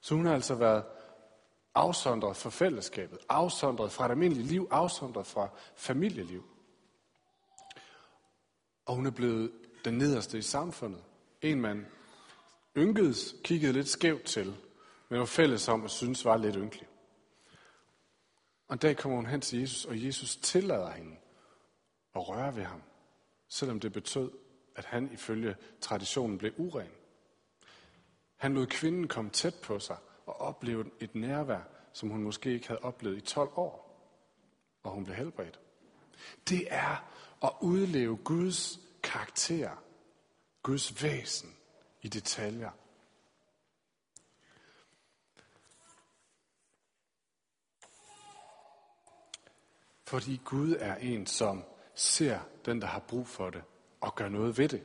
Så 0.00 0.14
hun 0.14 0.26
har 0.26 0.34
altså 0.34 0.54
været 0.54 0.84
afsondret 1.74 2.36
fra 2.36 2.50
fællesskabet, 2.50 3.18
afsondret 3.28 3.92
fra 3.92 4.06
et 4.06 4.10
almindeligt 4.10 4.48
liv, 4.48 4.68
afsondret 4.70 5.26
fra 5.26 5.48
familieliv. 5.76 6.44
Og 8.86 8.94
hun 8.94 9.06
er 9.06 9.10
blevet 9.10 9.52
den 9.84 9.98
nederste 9.98 10.38
i 10.38 10.42
samfundet. 10.42 11.02
En 11.42 11.60
man 11.60 11.86
ynkedes, 12.76 13.34
kiggede 13.44 13.72
lidt 13.72 13.88
skævt 13.88 14.24
til, 14.24 14.56
men 15.08 15.18
var 15.18 15.24
fælles 15.24 15.68
om 15.68 15.84
at 15.84 15.90
synes 15.90 16.24
var 16.24 16.36
lidt 16.36 16.56
ynkelig. 16.56 16.88
Og 18.68 18.74
en 18.74 18.78
dag 18.78 18.96
kommer 18.96 19.16
hun 19.16 19.26
hen 19.26 19.40
til 19.40 19.60
Jesus, 19.60 19.84
og 19.84 20.04
Jesus 20.04 20.36
tillader 20.36 20.90
hende 20.90 21.16
at 22.16 22.28
røre 22.28 22.56
ved 22.56 22.62
ham, 22.62 22.82
selvom 23.48 23.80
det 23.80 23.92
betød, 23.92 24.30
at 24.76 24.84
han 24.84 25.12
ifølge 25.12 25.56
traditionen 25.80 26.38
blev 26.38 26.52
uren. 26.56 26.90
Han 28.36 28.54
lod 28.54 28.66
kvinden 28.66 29.08
komme 29.08 29.30
tæt 29.30 29.54
på 29.62 29.78
sig 29.78 29.96
og 30.26 30.40
opleve 30.40 30.90
et 31.00 31.14
nærvær, 31.14 31.60
som 31.92 32.08
hun 32.08 32.22
måske 32.22 32.52
ikke 32.52 32.68
havde 32.68 32.82
oplevet 32.82 33.16
i 33.16 33.20
12 33.20 33.50
år, 33.56 33.92
og 34.82 34.90
hun 34.90 35.04
blev 35.04 35.16
helbredt. 35.16 35.60
Det 36.48 36.66
er 36.70 37.08
at 37.42 37.52
udleve 37.60 38.16
Guds 38.16 38.78
karakter, 39.02 39.70
Guds 40.62 41.02
væsen 41.02 41.56
i 42.02 42.08
detaljer. 42.08 42.70
Fordi 50.06 50.40
Gud 50.44 50.76
er 50.78 50.94
en, 50.94 51.26
som 51.26 51.64
ser 51.94 52.40
den, 52.64 52.80
der 52.80 52.86
har 52.86 52.98
brug 52.98 53.26
for 53.26 53.50
det, 53.50 53.62
og 54.00 54.14
gør 54.14 54.28
noget 54.28 54.58
ved 54.58 54.68
det. 54.68 54.82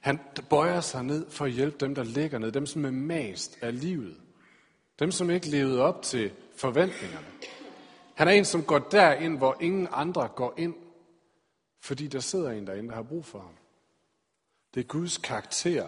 Han 0.00 0.20
bøjer 0.50 0.80
sig 0.80 1.04
ned 1.04 1.30
for 1.30 1.44
at 1.44 1.50
hjælpe 1.50 1.76
dem, 1.78 1.94
der 1.94 2.04
ligger 2.04 2.38
ned, 2.38 2.52
dem, 2.52 2.66
som 2.66 2.84
er 2.84 2.90
mast 2.90 3.58
af 3.62 3.80
livet. 3.80 4.20
Dem, 4.98 5.10
som 5.10 5.30
ikke 5.30 5.48
levede 5.48 5.82
op 5.82 6.02
til 6.02 6.32
forventningerne. 6.56 7.26
Han 8.14 8.28
er 8.28 8.32
en, 8.32 8.44
som 8.44 8.64
går 8.64 8.78
derind, 8.78 9.38
hvor 9.38 9.56
ingen 9.60 9.88
andre 9.90 10.28
går 10.28 10.54
ind, 10.56 10.74
fordi 11.80 12.06
der 12.06 12.20
sidder 12.20 12.50
en 12.50 12.66
derinde, 12.66 12.88
der 12.88 12.94
har 12.94 13.02
brug 13.02 13.24
for 13.24 13.38
ham. 13.38 13.54
Det 14.76 14.82
er 14.82 14.88
Guds 14.88 15.18
karakter. 15.18 15.86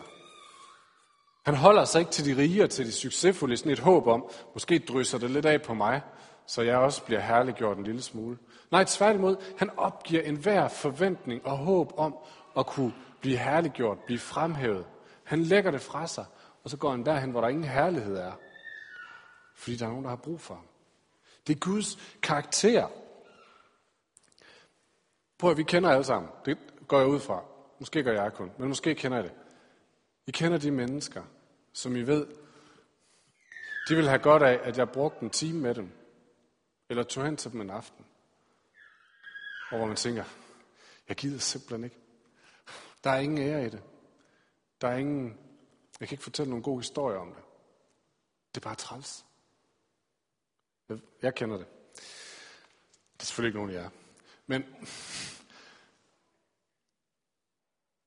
Han 1.45 1.55
holder 1.55 1.85
sig 1.85 1.99
ikke 1.99 2.13
til 2.13 2.27
de 2.27 2.43
rige 2.43 2.65
og 2.65 2.71
til 2.71 2.87
de 2.87 2.93
succesfulde, 2.93 3.57
sådan 3.57 3.73
et 3.73 3.79
håb 3.79 4.07
om, 4.07 4.31
måske 4.55 4.79
drysser 4.79 5.19
det 5.19 5.31
lidt 5.31 5.47
af 5.47 5.63
på 5.63 5.75
mig, 5.75 6.03
så 6.47 6.63
jeg 6.63 6.77
også 6.77 7.05
bliver 7.05 7.21
herliggjort 7.21 7.79
en 7.79 7.85
lille 7.85 8.03
smule. 8.03 8.39
Nej, 8.71 8.85
tværtimod, 8.85 9.37
han 9.59 9.71
opgiver 9.77 10.23
enhver 10.23 10.69
forventning 10.69 11.47
og 11.47 11.57
håb 11.57 11.93
om 11.97 12.17
at 12.59 12.67
kunne 12.67 12.95
blive 13.21 13.37
herliggjort, 13.37 13.99
blive 13.99 14.19
fremhævet. 14.19 14.87
Han 15.25 15.43
lægger 15.43 15.71
det 15.71 15.81
fra 15.81 16.07
sig, 16.07 16.25
og 16.65 16.71
så 16.71 16.77
går 16.77 16.91
han 16.91 17.07
derhen, 17.07 17.31
hvor 17.31 17.41
der 17.41 17.49
ingen 17.49 17.65
herlighed 17.65 18.17
er. 18.17 18.33
Fordi 19.55 19.77
der 19.77 19.87
er 19.87 19.91
nogen, 19.91 20.05
der 20.05 20.11
har 20.11 20.17
brug 20.17 20.41
for 20.41 20.55
ham. 20.55 20.67
Det 21.47 21.57
er 21.57 21.61
Guds 21.61 21.99
karakter. 22.23 22.89
Prøv 25.39 25.51
at 25.51 25.57
vi 25.57 25.63
kender 25.63 25.91
alle 25.91 26.05
sammen. 26.05 26.31
Det 26.45 26.59
går 26.87 26.99
jeg 26.99 27.09
ud 27.09 27.21
fra. 27.21 27.43
Måske 27.79 28.03
gør 28.03 28.23
jeg 28.23 28.33
kun, 28.33 28.53
men 28.59 28.69
måske 28.69 28.95
kender 28.95 29.19
jeg 29.19 29.25
det. 29.25 29.35
I 30.27 30.31
kender 30.31 30.59
de 30.59 30.71
mennesker, 30.71 31.25
som 31.73 31.97
I 31.97 32.03
ved, 32.03 32.27
de 33.89 33.97
vil 33.97 34.09
have 34.09 34.19
godt 34.19 34.43
af, 34.43 34.61
at 34.63 34.79
jeg 34.79 34.91
brugte 34.91 35.23
en 35.23 35.31
time 35.31 35.61
med 35.61 35.75
dem. 35.75 35.91
Eller 36.89 37.03
tog 37.03 37.25
hen 37.25 37.37
til 37.37 37.53
dem 37.53 37.61
en 37.61 37.71
aften. 37.71 38.07
Og 39.71 39.79
hvor 39.79 39.87
man 39.87 39.97
tænker, 39.97 40.25
jeg 41.09 41.17
gider 41.17 41.39
simpelthen 41.39 41.85
ikke. 41.85 41.97
Der 43.05 43.11
er 43.11 43.19
ingen 43.19 43.39
ære 43.39 43.67
i 43.67 43.71
det. 43.71 43.83
Der 44.81 44.89
er 44.89 44.97
ingen, 44.97 45.39
jeg 46.01 46.09
kan 46.09 46.15
ikke 46.15 46.25
fortælle 46.25 46.51
nogen 46.51 46.63
god 46.63 46.79
historie 46.81 47.19
om 47.19 47.29
det. 47.29 47.43
Det 48.55 48.61
er 48.61 48.65
bare 48.65 48.75
træls. 48.75 49.25
Jeg, 50.89 50.99
jeg 51.23 51.35
kender 51.35 51.57
det. 51.57 51.67
Det 53.13 53.23
er 53.23 53.25
selvfølgelig 53.25 53.49
ikke 53.49 53.59
nogen 53.59 53.71
af 53.71 53.83
jer. 53.83 53.91
Men, 54.47 54.65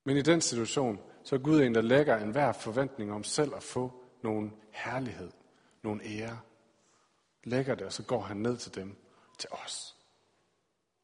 men 0.04 0.18
i 0.18 0.22
den 0.22 0.42
situation, 0.42 1.00
så 1.24 1.36
er 1.36 1.40
Gud 1.40 1.62
en, 1.62 1.76
der 1.76 1.82
lægger 1.82 2.18
enhver 2.18 2.52
forventning 2.52 3.14
om 3.14 3.24
selv 3.24 3.56
at 3.56 3.64
få 3.64 4.04
nogen 4.24 4.54
herlighed, 4.72 5.32
nogen 5.84 6.02
ære. 6.04 6.40
Lægger 7.44 7.76
det, 7.76 7.86
og 7.86 7.94
så 7.94 8.04
går 8.04 8.22
han 8.22 8.38
ned 8.38 8.58
til 8.58 8.76
dem, 8.76 8.98
til 9.38 9.50
os. 9.52 9.96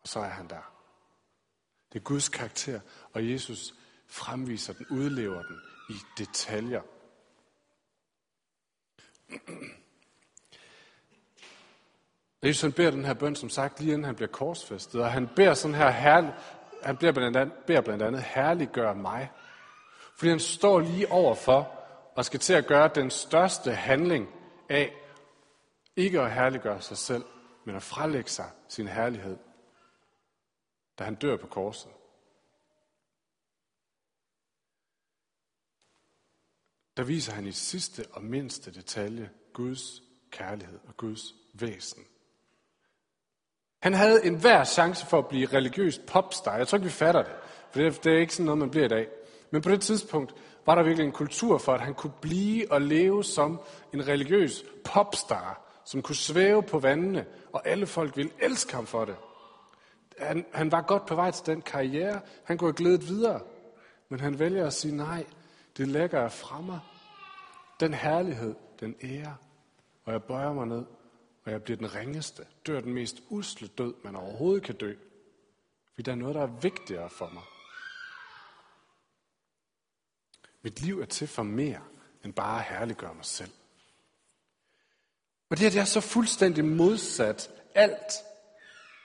Og 0.02 0.08
så 0.08 0.20
er 0.20 0.30
han 0.30 0.48
der. 0.48 0.74
Det 1.94 2.00
er 2.00 2.04
Guds 2.04 2.30
karakter, 2.30 2.80
og 3.14 3.30
Jesus 3.30 3.74
fremviser 4.08 4.74
den, 4.74 4.86
udlever 4.90 5.44
den 5.44 5.62
i 5.90 5.96
detaljer. 6.18 6.82
Jesus 12.44 12.62
han 12.62 12.72
beder 12.72 12.92
den 12.92 13.06
her 13.06 13.14
bøn, 13.14 13.36
som 13.36 13.50
sagt, 13.50 13.80
lige 13.80 13.94
inden 13.94 14.06
han 14.06 14.16
bliver 14.16 14.32
korsfæstet, 14.32 15.02
og 15.02 15.12
han 15.12 15.30
beder 15.36 15.54
sådan 15.54 15.76
her 15.76 15.90
herlig, 15.90 16.34
han 16.88 16.97
beder 16.97 17.12
blandt, 17.12 17.38
andet, 17.38 17.58
beder 17.67 17.82
blandt 17.82 18.04
andet, 18.04 18.23
herliggør 18.23 18.93
mig. 18.93 19.32
Fordi 20.17 20.30
han 20.30 20.39
står 20.39 20.80
lige 20.80 21.12
overfor 21.12 21.62
og 22.15 22.26
skal 22.26 22.39
til 22.39 22.54
at 22.54 22.67
gøre 22.67 22.91
den 22.95 23.12
største 23.12 23.71
handling 23.71 24.30
af 24.69 24.93
ikke 25.95 26.21
at 26.21 26.34
herliggøre 26.34 26.82
sig 26.82 26.97
selv, 26.97 27.23
men 27.65 27.76
at 27.76 27.84
frelægge 27.84 28.30
sig 28.30 28.52
sin 28.67 28.88
herlighed, 28.88 29.38
da 31.00 31.04
han 31.04 31.15
dør 31.15 31.38
på 31.38 31.47
korset. 31.47 31.91
Der 36.97 37.04
viser 37.04 37.34
han 37.34 37.47
i 37.47 37.52
sidste 37.52 38.06
og 38.12 38.23
mindste 38.23 38.73
detalje 38.73 39.30
Guds 39.54 40.02
kærlighed 40.32 40.80
og 40.88 40.97
Guds 40.97 41.34
væsen. 41.54 42.04
Han 43.80 43.94
havde 43.94 44.26
en 44.26 44.36
hver 44.36 44.63
chance 44.63 45.06
for 45.06 45.18
at 45.18 45.28
blive 45.28 45.48
religiøs 45.48 46.00
popstar. 46.08 46.58
Jeg 46.58 46.68
tror 46.68 46.78
ikke, 46.78 46.86
vi 46.86 46.92
fatter 46.92 47.24
det, 47.24 47.32
for 47.72 48.02
det 48.02 48.13
er 48.13 48.20
ikke 48.20 48.34
sådan 48.34 48.46
noget, 48.46 48.58
man 48.58 48.70
bliver 48.70 48.86
i 48.86 48.90
dag. 48.90 49.08
Men 49.52 49.62
på 49.62 49.70
det 49.70 49.82
tidspunkt 49.82 50.36
var 50.66 50.76
der 50.76 50.84
virkelig 50.84 51.06
en 51.06 51.12
kultur 51.12 51.58
for, 51.58 51.74
at 51.74 51.82
han 51.82 51.94
kunne 51.94 52.13
blive 52.22 52.72
og 52.72 52.82
leve 52.82 53.24
som 53.24 53.60
en 53.94 54.08
religiøs 54.08 54.63
popstar, 54.86 55.82
som 55.86 56.02
kunne 56.02 56.16
svæve 56.16 56.63
på 56.63 56.80
vandene, 56.80 57.26
og 57.54 57.68
alle 57.68 57.86
folk 57.86 58.18
ville 58.18 58.32
elske 58.40 58.76
ham 58.76 58.86
for 58.86 59.06
det. 59.06 59.16
Han, 60.20 60.46
han 60.54 60.72
var 60.72 60.82
godt 60.82 61.06
på 61.06 61.16
vej 61.16 61.32
til 61.32 61.46
den 61.46 61.62
karriere. 61.62 62.22
Han 62.44 62.58
kunne 62.58 62.68
have 62.68 62.76
glædet 62.76 63.08
videre. 63.08 63.42
Men 64.10 64.20
han 64.20 64.40
vælger 64.40 64.68
at 64.68 64.74
sige, 64.74 64.96
nej, 64.98 65.26
Det 65.78 65.88
lægger 65.88 66.22
jeg 66.22 66.32
fra 66.32 66.62
mig. 66.62 66.80
Den 67.80 67.94
herlighed, 67.94 68.56
den 68.80 68.96
ære. 69.04 69.36
Og 70.06 70.13
jeg 70.13 70.24
bøjer 70.24 70.54
mig 70.54 70.68
ned, 70.68 70.86
og 71.48 71.54
jeg 71.54 71.64
bliver 71.64 71.78
den 71.78 71.96
ringeste. 71.96 72.46
Dør 72.66 72.82
den 72.82 72.94
mest 72.94 73.24
usle 73.30 73.68
død, 73.68 73.94
man 74.04 74.16
overhovedet 74.16 74.64
kan 74.64 74.76
dø. 74.76 74.94
Fordi 75.94 76.02
der 76.02 76.12
er 76.12 76.16
noget, 76.16 76.36
der 76.36 76.42
er 76.42 76.60
vigtigere 76.62 77.10
for 77.10 77.30
mig. 77.30 77.44
Mit 80.62 80.82
liv 80.82 81.00
er 81.00 81.06
til 81.06 81.28
for 81.28 81.44
mere, 81.44 81.82
end 82.24 82.34
bare 82.34 82.60
at 82.60 82.66
herliggøre 82.66 83.14
mig 83.14 83.26
selv. 83.26 83.52
Og 85.50 85.58
det 85.58 85.60
her 85.60 85.70
det 85.70 85.80
er 85.80 85.86
så 85.86 86.02
fuldstændig 86.02 86.66
modsat 86.66 87.50
alt, 87.76 88.14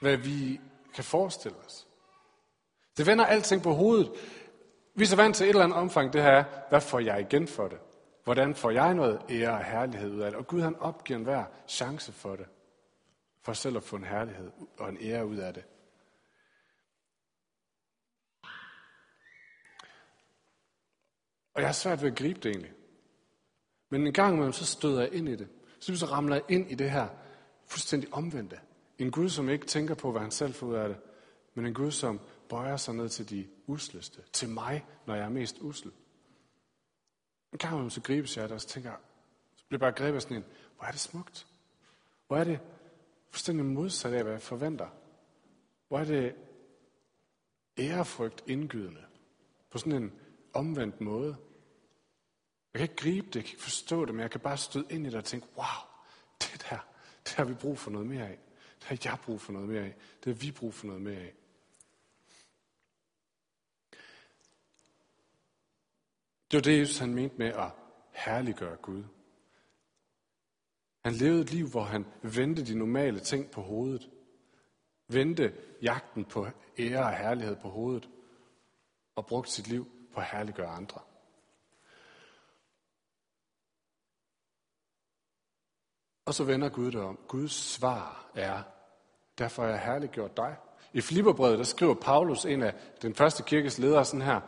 hvad 0.00 0.16
vi 0.16 0.60
kan 0.94 1.04
forestille 1.04 1.58
os. 1.58 1.86
Det 2.96 3.06
vender 3.06 3.26
alting 3.26 3.62
på 3.62 3.72
hovedet. 3.72 4.12
Vi 4.94 5.04
er 5.04 5.08
så 5.08 5.16
vant 5.16 5.36
til 5.36 5.44
et 5.44 5.48
eller 5.48 5.64
andet 5.64 5.78
omfang, 5.78 6.12
det 6.12 6.22
her 6.22 6.44
hvad 6.68 6.80
får 6.80 6.98
jeg 6.98 7.20
igen 7.20 7.48
for 7.48 7.68
det? 7.68 7.78
Hvordan 8.24 8.54
får 8.54 8.70
jeg 8.70 8.94
noget 8.94 9.22
ære 9.30 9.52
og 9.52 9.64
herlighed 9.64 10.10
ud 10.10 10.20
af 10.20 10.30
det? 10.30 10.38
Og 10.38 10.46
Gud 10.46 10.60
han 10.60 10.76
opgiver 10.76 11.18
enhver 11.18 11.44
chance 11.68 12.12
for 12.12 12.36
det. 12.36 12.46
For 13.40 13.52
selv 13.52 13.76
at 13.76 13.82
få 13.82 13.96
en 13.96 14.04
herlighed 14.04 14.50
og 14.78 14.88
en 14.88 14.98
ære 15.00 15.26
ud 15.26 15.36
af 15.36 15.54
det. 15.54 15.64
Og 21.54 21.60
jeg 21.60 21.68
har 21.68 21.72
svært 21.72 22.02
ved 22.02 22.10
at 22.10 22.18
gribe 22.18 22.40
det 22.40 22.50
egentlig. 22.50 22.72
Men 23.88 24.06
en 24.06 24.12
gang 24.12 24.32
imellem, 24.32 24.52
så 24.52 24.66
støder 24.66 25.00
jeg 25.00 25.12
ind 25.12 25.28
i 25.28 25.36
det. 25.36 25.48
Så, 25.80 25.96
så 25.96 26.06
ramler 26.06 26.36
jeg 26.36 26.44
ind 26.48 26.70
i 26.70 26.74
det 26.74 26.90
her 26.90 27.08
fuldstændig 27.66 28.14
omvendte. 28.14 28.60
En 28.98 29.10
Gud, 29.10 29.28
som 29.28 29.48
ikke 29.48 29.66
tænker 29.66 29.94
på, 29.94 30.10
hvad 30.10 30.20
han 30.20 30.30
selv 30.30 30.54
får 30.54 30.66
ud 30.66 30.74
af 30.74 30.88
det, 30.88 30.96
men 31.54 31.66
en 31.66 31.74
Gud, 31.74 31.90
som 31.90 32.20
bøjer 32.48 32.76
sig 32.76 32.94
ned 32.94 33.08
til 33.08 33.30
de 33.30 33.48
usleste. 33.66 34.22
Til 34.32 34.48
mig, 34.48 34.84
når 35.06 35.14
jeg 35.14 35.24
er 35.24 35.28
mest 35.28 35.58
usel. 35.60 35.90
En 37.52 37.58
gang 37.58 37.72
imellem, 37.72 37.90
så 37.90 38.00
gribes 38.00 38.36
jeg 38.36 38.44
det, 38.44 38.52
og 38.52 38.60
så 38.60 38.68
tænker 38.68 38.90
så 39.56 39.64
bliver 39.68 39.78
jeg 39.78 39.92
bare 39.92 40.04
grebet 40.04 40.14
af 40.14 40.22
sådan 40.22 40.36
en, 40.36 40.44
hvor 40.76 40.84
er 40.84 40.90
det 40.90 41.00
smukt. 41.00 41.46
Hvor 42.26 42.36
er 42.36 42.44
det 42.44 42.60
fuldstændig 43.30 43.66
modsat 43.66 44.12
af, 44.12 44.22
hvad 44.22 44.32
jeg 44.32 44.42
forventer. 44.42 44.88
Hvor 45.88 45.98
er 45.98 46.04
det 46.04 46.34
ærefrygt 47.78 48.44
indgydende. 48.46 49.04
På 49.70 49.78
sådan 49.78 50.02
en 50.02 50.12
omvendt 50.52 51.00
måde. 51.00 51.36
Jeg 52.74 52.78
kan 52.78 52.82
ikke 52.82 52.96
gribe 52.96 53.26
det, 53.26 53.36
jeg 53.36 53.44
kan 53.44 53.52
ikke 53.52 53.62
forstå 53.62 54.04
det, 54.04 54.14
men 54.14 54.22
jeg 54.22 54.30
kan 54.30 54.40
bare 54.40 54.56
støde 54.56 54.86
ind 54.90 55.06
i 55.06 55.10
det 55.10 55.18
og 55.18 55.24
tænke, 55.24 55.46
wow, 55.56 55.88
det 56.40 56.66
der, 56.70 56.78
det 57.24 57.34
har 57.34 57.44
vi 57.44 57.54
brug 57.54 57.78
for 57.78 57.90
noget 57.90 58.06
mere 58.06 58.28
af. 58.28 58.38
Det 58.80 58.88
har 58.88 58.98
jeg 59.10 59.18
brug 59.24 59.40
for 59.40 59.52
noget 59.52 59.68
mere 59.68 59.82
af. 59.82 59.94
Det 60.24 60.36
har 60.36 60.46
vi 60.46 60.50
brug 60.50 60.74
for 60.74 60.86
noget 60.86 61.02
mere 61.02 61.20
af. 61.20 61.34
Det 66.52 66.58
var 66.58 66.62
det, 66.62 66.78
Jesus 66.78 66.98
han 66.98 67.14
mente 67.14 67.36
med 67.38 67.46
at 67.46 67.70
herliggøre 68.10 68.76
Gud. 68.76 69.04
Han 71.04 71.12
levede 71.12 71.40
et 71.40 71.52
liv, 71.52 71.68
hvor 71.68 71.82
han 71.82 72.06
vendte 72.22 72.66
de 72.66 72.78
normale 72.78 73.20
ting 73.20 73.50
på 73.50 73.62
hovedet. 73.62 74.10
Vendte 75.08 75.54
jagten 75.82 76.24
på 76.24 76.46
ære 76.78 77.04
og 77.04 77.16
herlighed 77.16 77.56
på 77.56 77.68
hovedet. 77.68 78.08
Og 79.16 79.26
brugte 79.26 79.50
sit 79.52 79.68
liv 79.68 79.86
på 80.14 80.20
at 80.20 80.26
herliggøre 80.26 80.68
andre. 80.68 81.00
Og 86.24 86.34
så 86.34 86.44
vender 86.44 86.68
Gud 86.68 86.90
det 86.90 87.00
om. 87.00 87.18
Guds 87.28 87.52
svar 87.52 88.30
er, 88.34 88.62
derfor 89.38 89.62
har 89.62 89.70
jeg 89.70 89.80
herliggjort 89.80 90.36
dig. 90.36 90.56
I 90.92 91.00
Filipperbrevet, 91.00 91.58
der 91.58 91.64
skriver 91.64 91.94
Paulus, 91.94 92.44
en 92.44 92.62
af 92.62 92.74
den 93.02 93.14
første 93.14 93.42
kirkes 93.42 93.78
ledere, 93.78 94.04
sådan 94.04 94.22
her, 94.22 94.40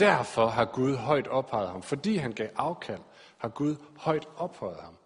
Derfor 0.00 0.46
har 0.46 0.64
Gud 0.64 0.96
højt 0.96 1.28
ophøjet 1.28 1.68
ham. 1.68 1.82
Fordi 1.82 2.16
han 2.16 2.32
gav 2.32 2.48
afkald, 2.56 3.00
har 3.38 3.48
Gud 3.48 3.76
højt 3.96 4.28
ophøjet 4.36 4.80
ham. 4.80 4.96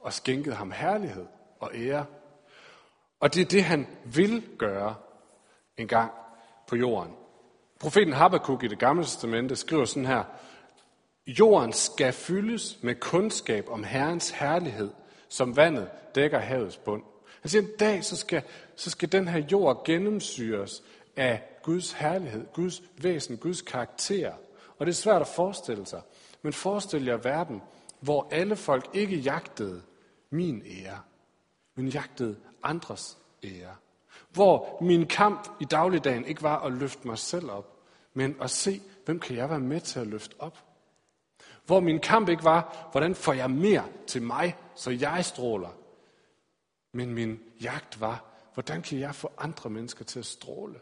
Og 0.00 0.12
skænket 0.12 0.56
ham 0.56 0.70
herlighed 0.70 1.26
og 1.60 1.70
ære. 1.74 2.06
Og 3.20 3.34
det 3.34 3.40
er 3.40 3.46
det, 3.46 3.64
han 3.64 3.86
vil 4.04 4.44
gøre 4.58 4.94
en 5.76 5.88
gang 5.88 6.12
på 6.68 6.76
jorden. 6.76 7.12
Profeten 7.80 8.12
Habakkuk 8.12 8.62
i 8.62 8.68
det 8.68 8.78
gamle 8.78 9.04
testamente 9.04 9.56
skriver 9.56 9.84
sådan 9.84 10.06
her, 10.06 10.24
Jorden 11.26 11.72
skal 11.72 12.12
fyldes 12.12 12.78
med 12.82 12.94
kundskab 12.94 13.68
om 13.68 13.84
Herrens 13.84 14.30
herlighed, 14.30 14.90
som 15.28 15.56
vandet 15.56 15.90
dækker 16.14 16.38
havets 16.38 16.76
bund. 16.76 17.02
Han 17.40 17.50
siger, 17.50 17.62
en 17.62 17.68
dag 17.80 18.04
så 18.04 18.16
skal, 18.16 18.42
så 18.76 18.90
skal 18.90 19.12
den 19.12 19.28
her 19.28 19.38
jord 19.52 19.84
gennemsyres 19.84 20.82
af 21.16 21.42
Guds 21.66 21.92
herlighed, 21.92 22.46
Guds 22.54 22.82
væsen, 23.02 23.36
Guds 23.36 23.62
karakter. 23.62 24.32
Og 24.78 24.86
det 24.86 24.92
er 24.92 24.96
svært 24.96 25.20
at 25.20 25.28
forestille 25.28 25.86
sig. 25.86 26.02
Men 26.42 26.52
forestil 26.52 27.04
jer 27.04 27.16
verden, 27.16 27.62
hvor 28.00 28.28
alle 28.30 28.56
folk 28.56 28.90
ikke 28.94 29.16
jagtede 29.16 29.82
min 30.30 30.62
ære, 30.66 31.00
men 31.74 31.88
jagtede 31.88 32.36
andres 32.62 33.18
ære. 33.44 33.74
Hvor 34.30 34.78
min 34.80 35.06
kamp 35.06 35.48
i 35.60 35.64
dagligdagen 35.64 36.24
ikke 36.24 36.42
var 36.42 36.60
at 36.60 36.72
løfte 36.72 37.08
mig 37.08 37.18
selv 37.18 37.50
op, 37.50 37.76
men 38.14 38.36
at 38.40 38.50
se, 38.50 38.80
hvem 39.04 39.20
kan 39.20 39.36
jeg 39.36 39.50
være 39.50 39.60
med 39.60 39.80
til 39.80 40.00
at 40.00 40.06
løfte 40.06 40.34
op. 40.38 40.58
Hvor 41.66 41.80
min 41.80 42.00
kamp 42.00 42.28
ikke 42.28 42.44
var, 42.44 42.88
hvordan 42.92 43.14
får 43.14 43.32
jeg 43.32 43.50
mere 43.50 43.84
til 44.06 44.22
mig, 44.22 44.56
så 44.74 44.90
jeg 44.90 45.24
stråler. 45.24 45.70
Men 46.92 47.14
min 47.14 47.40
jagt 47.62 48.00
var, 48.00 48.24
hvordan 48.54 48.82
kan 48.82 48.98
jeg 48.98 49.14
få 49.14 49.32
andre 49.38 49.70
mennesker 49.70 50.04
til 50.04 50.18
at 50.18 50.26
stråle. 50.26 50.80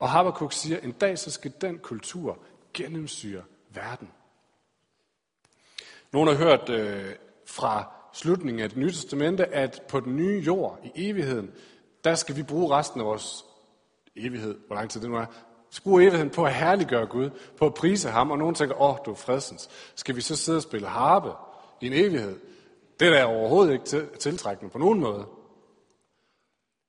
Og 0.00 0.10
Habakkuk 0.10 0.52
siger, 0.52 0.78
en 0.78 0.92
dag 0.92 1.18
så 1.18 1.30
skal 1.30 1.52
den 1.60 1.78
kultur 1.78 2.38
gennemsyre 2.74 3.42
verden. 3.70 4.10
Nogle 6.12 6.30
har 6.30 6.44
hørt 6.44 6.68
øh, 6.68 7.14
fra 7.46 7.92
slutningen 8.12 8.62
af 8.62 8.68
det 8.68 8.78
nye 8.78 8.90
testamente, 8.90 9.46
at 9.46 9.82
på 9.88 10.00
den 10.00 10.16
nye 10.16 10.42
jord 10.46 10.78
i 10.84 11.08
evigheden, 11.08 11.50
der 12.04 12.14
skal 12.14 12.36
vi 12.36 12.42
bruge 12.42 12.76
resten 12.76 13.00
af 13.00 13.06
vores 13.06 13.44
evighed, 14.16 14.58
hvor 14.66 14.76
lang 14.76 14.90
tid 14.90 15.00
det 15.00 15.10
nu 15.10 15.16
er, 15.16 15.26
bruge 15.82 16.02
evigheden 16.02 16.30
på 16.30 16.44
at 16.44 16.54
herliggøre 16.54 17.06
Gud, 17.06 17.30
på 17.56 17.66
at 17.66 17.74
prise 17.74 18.08
ham, 18.08 18.30
og 18.30 18.38
nogen 18.38 18.54
tænker, 18.54 18.80
åh, 18.80 18.90
oh, 18.90 18.98
du 19.06 19.10
er 19.10 19.14
fredsens. 19.14 19.68
Skal 19.94 20.16
vi 20.16 20.20
så 20.20 20.36
sidde 20.36 20.58
og 20.58 20.62
spille 20.62 20.86
harpe 20.86 21.30
i 21.80 21.86
en 21.86 21.92
evighed? 21.92 22.38
Det 23.00 23.08
er 23.08 23.12
da 23.12 23.24
overhovedet 23.24 23.72
ikke 23.72 24.16
tiltrækkende 24.18 24.70
på 24.70 24.78
nogen 24.78 25.00
måde. 25.00 25.26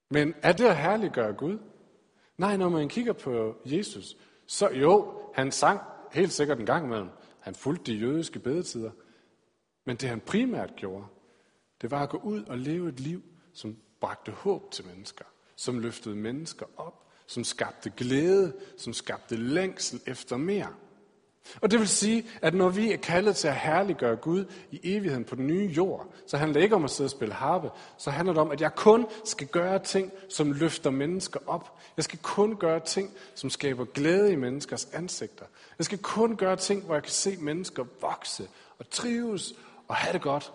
Men 0.10 0.34
er 0.41 0.52
det 0.52 0.65
at 0.65 0.78
herliggøre 0.78 1.34
Gud? 1.34 1.58
Nej, 2.42 2.58
når 2.58 2.70
man 2.70 2.90
kigger 2.90 3.14
på 3.14 3.56
Jesus, 3.66 4.18
så 4.46 4.70
jo, 4.70 5.14
han 5.34 5.52
sang 5.52 5.80
helt 6.12 6.32
sikkert 6.32 6.60
en 6.60 6.66
gang 6.66 6.86
imellem. 6.86 7.10
Han 7.40 7.56
fulgte 7.56 7.92
de 7.92 7.98
jødiske 7.98 8.40
bedetider. 8.40 8.92
Men 9.86 9.96
det 9.96 10.10
han 10.10 10.20
primært 10.20 10.76
gjorde, 10.76 11.06
det 11.82 11.92
var 11.92 12.04
at 12.04 12.10
gå 12.10 12.18
ud 12.18 12.44
og 12.44 12.58
leve 12.58 12.90
et 12.90 13.00
liv, 13.00 13.24
som 13.54 13.78
bragte 14.00 14.32
håb 14.32 14.72
til 14.72 14.86
mennesker. 14.86 15.26
Som 15.56 15.80
løftede 15.80 16.16
mennesker 16.16 16.66
op. 16.78 17.12
Som 17.28 17.44
skabte 17.44 17.90
glæde. 17.98 18.54
Som 18.78 18.94
skabte 18.94 19.36
længsel 19.36 20.02
efter 20.06 20.38
mere. 20.38 20.74
Og 21.62 21.72
det 21.72 21.80
vil 21.80 21.88
sige, 21.88 22.26
at 22.42 22.54
når 22.54 22.70
vi 22.70 22.92
er 22.92 22.98
kaldet 22.98 23.36
til 23.36 23.48
at 23.48 23.56
herliggøre 23.56 24.16
Gud 24.16 24.46
i 24.72 24.80
evigheden 24.84 25.26
på 25.26 25.36
den 25.36 25.48
nye 25.48 25.66
jord, 25.66 26.14
så 26.28 26.38
handler 26.38 26.54
det 26.54 26.64
ikke 26.64 26.76
om 26.76 26.84
at 26.84 26.90
sidde 26.90 27.08
og 27.08 27.12
spille 27.12 27.34
harpe, 27.34 27.70
så 27.98 28.12
handler 28.12 28.34
det 28.34 28.42
om, 28.42 28.52
at 28.52 28.62
jeg 28.62 28.76
kun 28.76 29.06
skal 29.26 29.48
gøre 29.48 29.80
ting, 29.80 30.12
som 30.30 30.52
løfter 30.52 30.90
mennesker 30.90 31.40
op. 31.48 31.80
Jeg 31.98 32.04
skal 32.04 32.20
kun 32.22 32.56
gøre 32.56 32.80
ting, 32.80 33.12
som 33.36 33.50
skaber 33.50 33.86
glæde 33.86 34.32
i 34.32 34.36
menneskers 34.36 34.86
ansigter. 34.94 35.46
Jeg 35.78 35.86
skal 35.86 35.98
kun 35.98 36.36
gøre 36.36 36.56
ting, 36.56 36.84
hvor 36.84 36.96
jeg 36.96 37.04
kan 37.04 37.12
se 37.12 37.38
mennesker 37.38 37.86
vokse 38.02 38.48
og 38.80 38.90
trives 38.90 39.54
og 39.88 39.96
have 39.96 40.14
det 40.14 40.22
godt. 40.22 40.54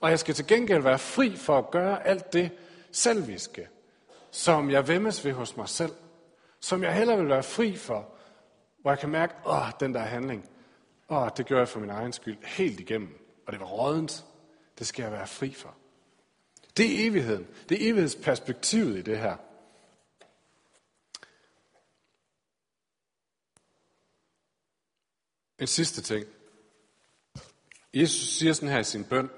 Og 0.00 0.10
jeg 0.10 0.18
skal 0.18 0.34
til 0.34 0.46
gengæld 0.46 0.82
være 0.82 0.98
fri 0.98 1.36
for 1.36 1.58
at 1.58 1.70
gøre 1.70 2.06
alt 2.06 2.32
det 2.32 2.50
selviske, 2.92 3.68
som 4.30 4.70
jeg 4.70 4.88
vemmes 4.88 5.24
ved 5.24 5.32
hos 5.32 5.56
mig 5.56 5.68
selv. 5.68 5.92
Som 6.60 6.82
jeg 6.82 6.94
heller 6.94 7.16
vil 7.16 7.28
være 7.28 7.42
fri 7.42 7.76
for, 7.76 8.08
hvor 8.82 8.90
jeg 8.90 8.98
kan 8.98 9.08
mærke, 9.08 9.34
åh, 9.46 9.70
den 9.80 9.94
der 9.94 10.00
handling, 10.00 10.50
åh, 11.08 11.28
det 11.36 11.46
gør 11.46 11.58
jeg 11.58 11.68
for 11.68 11.80
min 11.80 11.90
egen 11.90 12.12
skyld 12.12 12.44
helt 12.44 12.80
igennem. 12.80 13.26
Og 13.46 13.52
det 13.52 13.60
var 13.60 13.66
rådent. 13.66 14.24
Det 14.78 14.86
skal 14.86 15.02
jeg 15.02 15.12
være 15.12 15.26
fri 15.26 15.54
for. 15.54 15.74
Det 16.76 16.84
er 16.86 17.08
evigheden. 17.08 17.46
Det 17.68 17.82
er 17.82 17.90
evighedsperspektivet 17.90 18.98
i 18.98 19.02
det 19.02 19.18
her. 19.18 19.36
En 25.58 25.66
sidste 25.66 26.02
ting. 26.02 26.26
Jesus 27.94 28.28
siger 28.28 28.52
sådan 28.52 28.68
her 28.68 28.78
i 28.78 28.84
sin 28.84 29.04
bøn, 29.04 29.30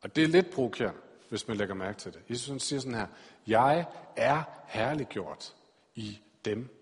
og 0.00 0.16
det 0.16 0.24
er 0.24 0.28
lidt 0.28 0.50
provokerende, 0.50 1.00
hvis 1.28 1.48
man 1.48 1.56
lægger 1.56 1.74
mærke 1.74 1.98
til 1.98 2.12
det. 2.12 2.22
Jesus 2.30 2.62
siger 2.62 2.80
sådan 2.80 2.94
her, 2.94 3.06
jeg 3.46 3.86
er 4.16 4.42
herliggjort 4.66 5.54
i 5.94 6.20
dem. 6.44 6.75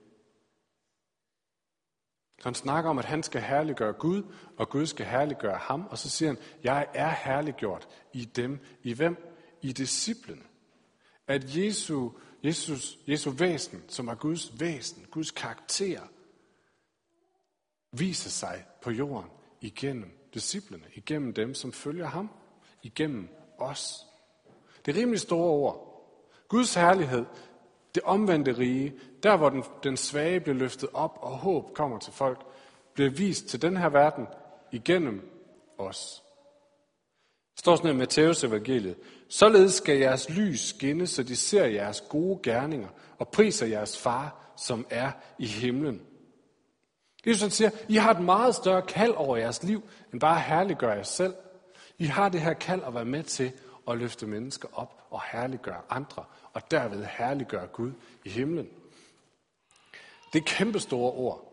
Så 2.38 2.49
han 2.49 2.55
snakker 2.55 2.90
om, 2.90 2.99
at 2.99 3.05
han 3.05 3.23
skal 3.23 3.40
herliggøre 3.40 3.92
Gud, 3.92 4.23
og 4.57 4.68
Gud 4.68 4.87
skal 4.87 5.07
herliggøre 5.07 5.57
ham. 5.57 5.87
Og 5.90 5.99
så 5.99 6.11
siger 6.11 6.29
han, 6.29 6.38
jeg 6.64 6.87
er 6.94 7.11
herliggjort 7.11 7.88
i 8.12 8.25
dem. 8.25 8.61
I 8.83 8.92
hvem? 8.92 9.16
I 9.62 9.73
disciplene. 9.73 10.42
At 11.27 11.57
Jesu, 11.57 12.11
Jesus, 12.44 12.99
Jesu 13.09 13.31
væsen, 13.31 13.85
som 13.88 14.09
er 14.09 14.14
Guds 14.14 14.61
væsen, 14.61 15.07
Guds 15.11 15.31
karakter, 15.31 16.01
viser 17.92 18.31
sig 18.31 18.64
på 18.83 18.90
jorden 18.90 19.31
igennem 19.61 20.29
disciplene, 20.35 20.85
igennem 20.94 21.35
dem, 21.35 21.55
som 21.55 21.73
følger 21.73 22.07
ham, 22.07 22.31
igennem 22.83 23.29
os. 23.59 24.07
Det 24.87 24.97
er 24.97 25.01
rimelig 25.01 25.20
store 25.20 25.51
ord. 25.51 25.90
Guds 26.49 26.75
herlighed, 26.75 27.25
det 27.95 28.03
omvendte 28.03 28.59
rige, 28.59 28.95
der 29.23 29.37
hvor 29.37 29.49
den, 29.49 29.65
den 29.83 29.97
svage 29.97 30.41
bliver 30.41 30.57
løftet 30.57 30.89
op, 30.93 31.19
og 31.21 31.31
håb 31.31 31.75
kommer 31.75 31.99
til 31.99 32.13
folk, 32.13 32.47
bliver 32.95 33.11
vist 33.11 33.47
til 33.47 33.63
den 33.63 33.77
her 33.77 33.89
verden 33.89 34.27
igennem 34.73 35.31
os. 35.79 36.23
Det 37.53 37.61
står 37.61 37.77
sådan 37.77 37.91
i 37.91 37.99
Matteus 37.99 38.45
evangeliet. 38.45 38.97
Således 39.29 39.75
skal 39.75 39.99
jeres 39.99 40.31
lys 40.31 40.61
skinne, 40.61 41.07
så 41.07 41.23
de 41.23 41.37
ser 41.37 41.65
jeres 41.65 42.01
gode 42.01 42.41
gerninger 42.43 42.89
og 43.19 43.29
priser 43.29 43.67
jeres 43.67 43.99
far, 43.99 44.53
som 44.57 44.87
er 44.91 45.11
i 45.39 45.47
himlen. 45.47 46.03
Jesus 47.27 47.53
siger, 47.53 47.71
I 47.89 47.97
har 47.97 48.11
et 48.11 48.25
meget 48.25 48.55
større 48.55 48.83
kald 48.83 49.13
over 49.13 49.37
jeres 49.37 49.63
liv, 49.63 49.83
end 50.13 50.21
bare 50.21 50.37
at 50.37 50.43
herliggøre 50.43 50.93
jer 50.93 51.03
selv. 51.03 51.35
I 51.99 52.05
har 52.05 52.29
det 52.29 52.41
her 52.41 52.53
kald 52.53 52.83
at 52.87 52.95
være 52.95 53.05
med 53.05 53.23
til 53.23 53.53
at 53.88 53.99
løfte 53.99 54.27
mennesker 54.27 54.68
op 54.73 55.07
og 55.11 55.23
herliggøre 55.33 55.83
andre, 55.88 56.25
og 56.53 56.70
derved 56.70 57.05
herliggøre 57.05 57.66
Gud 57.66 57.92
i 58.25 58.31
himlen. 58.31 58.70
Det 60.33 60.40
er 60.40 60.44
kæmpe 60.47 60.81
store 60.81 61.12
ord. 61.12 61.51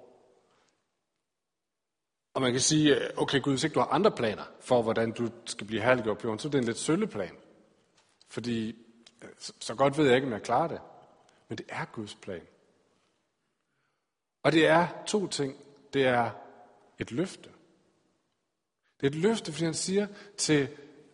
Og 2.33 2.41
man 2.41 2.51
kan 2.51 2.61
sige, 2.61 3.19
okay 3.19 3.41
Gud, 3.41 3.53
hvis 3.53 3.63
ikke 3.63 3.73
du 3.73 3.79
har 3.79 3.87
andre 3.87 4.11
planer 4.11 4.43
for, 4.59 4.81
hvordan 4.81 5.11
du 5.11 5.29
skal 5.45 5.67
blive 5.67 5.81
herliggjort 5.81 6.17
på 6.17 6.27
jorden, 6.27 6.39
så 6.39 6.47
er 6.47 6.51
det 6.51 6.57
en 6.57 6.65
lidt 6.65 6.77
sølle 6.77 7.07
plan. 7.07 7.35
Fordi 8.27 8.75
så 9.59 9.75
godt 9.75 9.97
ved 9.97 10.05
jeg 10.05 10.15
ikke, 10.15 10.27
om 10.27 10.33
jeg 10.33 10.43
klarer 10.43 10.67
det. 10.67 10.81
Men 11.49 11.57
det 11.57 11.65
er 11.69 11.85
Guds 11.85 12.15
plan. 12.15 12.47
Og 14.43 14.51
det 14.51 14.67
er 14.67 14.87
to 15.07 15.27
ting. 15.27 15.57
Det 15.93 16.05
er 16.05 16.31
et 16.99 17.11
løfte. 17.11 17.49
Det 18.99 19.07
er 19.07 19.11
et 19.11 19.15
løfte, 19.15 19.51
fordi 19.51 19.65
han 19.65 19.73
siger 19.73 20.07
til 20.37 20.69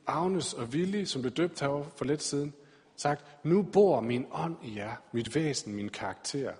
Agnes 0.07 0.53
og 0.53 0.63
Willy, 0.63 1.03
som 1.03 1.21
blev 1.21 1.33
døbt 1.33 1.59
herovre 1.59 1.89
for 1.95 2.05
lidt 2.05 2.23
siden, 2.23 2.53
sagt, 2.95 3.25
nu 3.43 3.63
bor 3.63 4.01
min 4.01 4.25
ånd 4.31 4.57
i 4.63 4.75
jer, 4.75 4.95
mit 5.11 5.35
væsen, 5.35 5.75
min 5.75 5.89
karakter. 5.89 6.53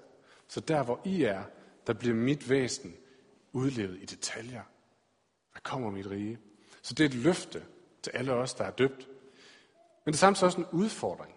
Så 0.48 0.60
der, 0.60 0.84
hvor 0.84 1.00
I 1.06 1.24
er, 1.24 1.44
der 1.88 1.94
bliver 1.94 2.16
mit 2.16 2.50
væsen 2.50 2.96
udlevet 3.54 3.98
i 4.02 4.06
detaljer. 4.06 4.64
Der 5.54 5.60
kommer 5.64 5.92
mit 5.92 6.10
rige. 6.10 6.40
Så 6.82 6.94
det 6.94 7.04
er 7.04 7.10
et 7.10 7.16
løfte 7.16 7.64
til 8.02 8.12
alle 8.14 8.34
os, 8.34 8.54
der 8.54 8.64
er 8.64 8.72
døbt. 8.72 9.08
Men 10.06 10.12
det 10.12 10.14
er 10.14 10.18
samtidig 10.18 10.46
også 10.46 10.58
en 10.58 10.68
udfordring. 10.72 11.36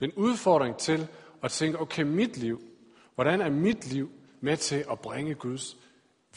Det 0.00 0.06
er 0.06 0.12
en 0.12 0.18
udfordring 0.18 0.76
til 0.76 1.08
at 1.42 1.50
tænke, 1.50 1.80
okay, 1.80 2.02
mit 2.02 2.36
liv, 2.36 2.60
hvordan 3.14 3.40
er 3.40 3.50
mit 3.50 3.86
liv 3.86 4.10
med 4.40 4.56
til 4.56 4.84
at 4.90 5.00
bringe 5.00 5.34
Guds 5.34 5.76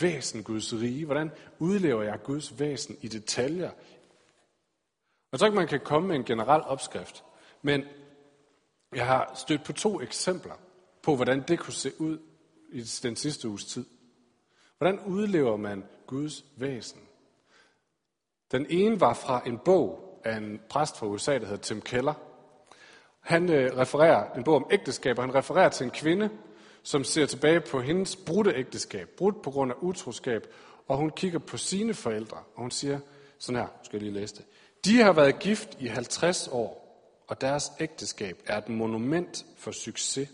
væsen, 0.02 0.44
Guds 0.44 0.74
rige? 0.74 1.06
Hvordan 1.06 1.32
udlever 1.60 2.04
jeg 2.04 2.20
Guds 2.24 2.60
væsen 2.60 2.98
i 3.02 3.08
detaljer? 3.08 3.72
Og 5.32 5.40
så 5.40 5.46
ikke 5.46 5.56
man 5.56 5.68
kan 5.68 5.80
komme 5.80 6.08
med 6.08 6.16
en 6.16 6.24
generel 6.24 6.62
opskrift, 6.62 7.24
men 7.62 7.84
jeg 8.96 9.06
har 9.06 9.32
stødt 9.36 9.64
på 9.64 9.74
to 9.74 10.02
eksempler 10.02 10.54
på, 11.04 11.16
hvordan 11.16 11.44
det 11.48 11.60
kunne 11.60 11.74
se 11.74 11.92
ud 12.02 12.20
i 12.72 12.82
den 13.04 13.16
sidste 13.16 13.50
uges 13.50 13.66
tid. 13.66 13.86
Hvordan 14.78 15.00
udlever 15.00 15.58
man 15.58 15.84
Guds 16.08 16.46
væsen? 16.58 17.02
Den 18.52 18.66
ene 18.70 19.00
var 19.00 19.14
fra 19.14 19.42
en 19.46 19.60
bog 19.66 20.22
af 20.26 20.38
en 20.38 20.62
præst 20.70 20.98
fra 20.98 21.08
USA, 21.08 21.34
der 21.34 21.46
hedder 21.46 21.62
Tim 21.62 21.82
Keller. 21.82 22.14
Han 23.20 23.50
øh, 23.50 23.78
refererer 23.78 24.34
en 24.34 24.44
bog 24.44 24.56
om 24.56 24.68
ægteskab, 24.72 25.18
og 25.18 25.24
han 25.24 25.36
refererer 25.36 25.70
til 25.70 25.84
en 25.84 25.92
kvinde, 25.92 26.30
som 26.84 27.04
ser 27.04 27.26
tilbage 27.26 27.60
på 27.60 27.82
hendes 27.82 28.16
brudte 28.16 28.54
ægteskab, 28.56 29.10
brudt 29.10 29.42
på 29.42 29.52
grund 29.52 29.72
af 29.72 29.76
utroskab, 29.82 30.48
og 30.88 30.98
hun 30.98 31.10
kigger 31.10 31.40
på 31.40 31.58
sine 31.58 31.94
forældre, 31.94 32.38
og 32.38 32.62
hun 32.62 32.72
siger, 32.72 33.00
sådan 33.38 33.62
her, 33.62 33.68
skal 33.84 33.98
jeg 33.98 34.04
lige 34.04 34.20
læse 34.20 34.36
det. 34.36 34.46
De 34.86 34.98
har 34.98 35.14
været 35.14 35.40
gift 35.40 35.78
i 35.80 35.88
50 35.88 36.48
år, 36.52 36.90
og 37.28 37.42
deres 37.42 37.72
ægteskab 37.80 38.44
er 38.46 38.58
et 38.58 38.70
monument 38.70 39.46
for 39.58 39.72
succes. 39.72 40.30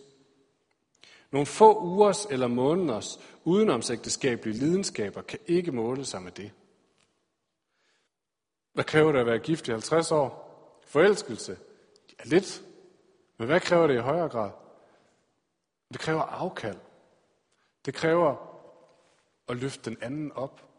Nogle 1.31 1.45
få 1.45 1.79
ugers 1.83 2.25
eller 2.25 2.47
måneders 2.47 3.19
udenomsægteskabelige 3.43 4.57
lidenskaber 4.57 5.21
kan 5.21 5.39
ikke 5.47 5.71
måle 5.71 6.05
sig 6.05 6.21
med 6.21 6.31
det. 6.31 6.51
Hvad 8.73 8.83
kræver 8.83 9.11
det 9.11 9.19
at 9.19 9.25
være 9.25 9.39
gift 9.39 9.67
i 9.67 9.71
50 9.71 10.11
år? 10.11 10.45
Forelskelse? 10.85 11.57
Ja, 12.19 12.29
lidt. 12.29 12.61
Men 13.37 13.47
hvad 13.47 13.59
kræver 13.59 13.87
det 13.87 13.95
i 13.95 13.99
højere 13.99 14.29
grad? 14.29 14.51
Det 15.93 15.99
kræver 15.99 16.21
afkald. 16.21 16.79
Det 17.85 17.93
kræver 17.93 18.35
at 19.47 19.57
løfte 19.57 19.89
den 19.89 19.97
anden 20.01 20.31
op. 20.31 20.69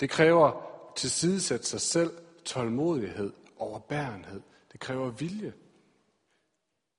Det 0.00 0.10
kræver 0.10 0.70
tilsidesætte 0.96 1.66
sig 1.66 1.80
selv, 1.80 2.10
tålmodighed, 2.44 3.32
overbærenhed. 3.56 4.42
Det 4.72 4.80
kræver 4.80 5.10
vilje. 5.10 5.54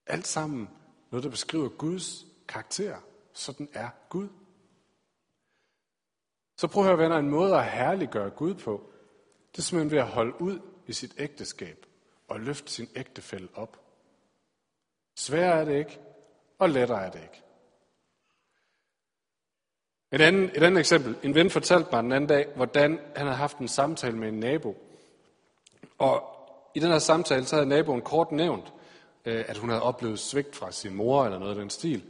Alt 0.08 0.28
sammen 0.28 0.70
noget, 1.12 1.24
der 1.24 1.30
beskriver 1.30 1.70
Guds 1.70 2.26
karakter. 2.48 2.98
Sådan 3.34 3.70
er 3.74 3.90
Gud. 4.10 4.30
Så 6.58 6.68
prøv 6.68 6.84
at 6.84 6.90
høre, 6.90 6.98
venner, 6.98 7.18
en 7.18 7.30
måde 7.30 7.56
at 7.56 7.72
herliggøre 7.72 8.30
Gud 8.30 8.54
på, 8.54 8.92
det 9.52 9.58
er 9.58 9.62
simpelthen 9.62 9.92
ved 9.92 10.00
at 10.00 10.08
holde 10.08 10.42
ud 10.42 10.60
i 10.88 10.94
sit 10.94 11.16
ægteskab 11.18 11.86
og 12.28 12.40
løfte 12.40 12.72
sin 12.72 12.88
ægtefælle 12.96 13.50
op. 13.54 13.82
Sværere 15.16 15.60
er 15.60 15.66
det 15.66 15.78
ikke, 15.80 16.00
og 16.60 16.70
lettere 16.70 17.06
er 17.06 17.12
det 17.12 17.22
ikke. 17.22 17.42
Et 20.12 20.22
andet, 20.22 20.58
et 20.58 20.64
andet 20.64 20.80
eksempel. 20.80 21.16
En 21.24 21.36
ven 21.36 21.50
fortalte 21.50 21.90
mig 21.92 22.04
den 22.04 22.12
anden 22.12 22.28
dag, 22.28 22.48
hvordan 22.56 23.00
han 23.16 23.28
havde 23.28 23.38
haft 23.38 23.58
en 23.58 23.68
samtale 23.68 24.18
med 24.18 24.28
en 24.28 24.40
nabo. 24.40 24.78
Og 25.98 26.24
i 26.76 26.80
den 26.80 26.92
her 26.92 27.00
samtale, 27.00 27.46
så 27.46 27.56
havde 27.56 27.70
naboen 27.70 28.02
kort 28.02 28.32
nævnt, 28.32 28.74
øh, 29.26 29.46
at 29.48 29.58
hun 29.58 29.70
havde 29.70 29.84
oplevet 29.84 30.20
svigt 30.20 30.56
fra 30.56 30.72
sin 30.72 30.96
mor 30.96 31.26
eller 31.26 31.40
noget 31.40 31.52
af 31.52 31.60
den 31.60 31.70
stil. 31.70 32.04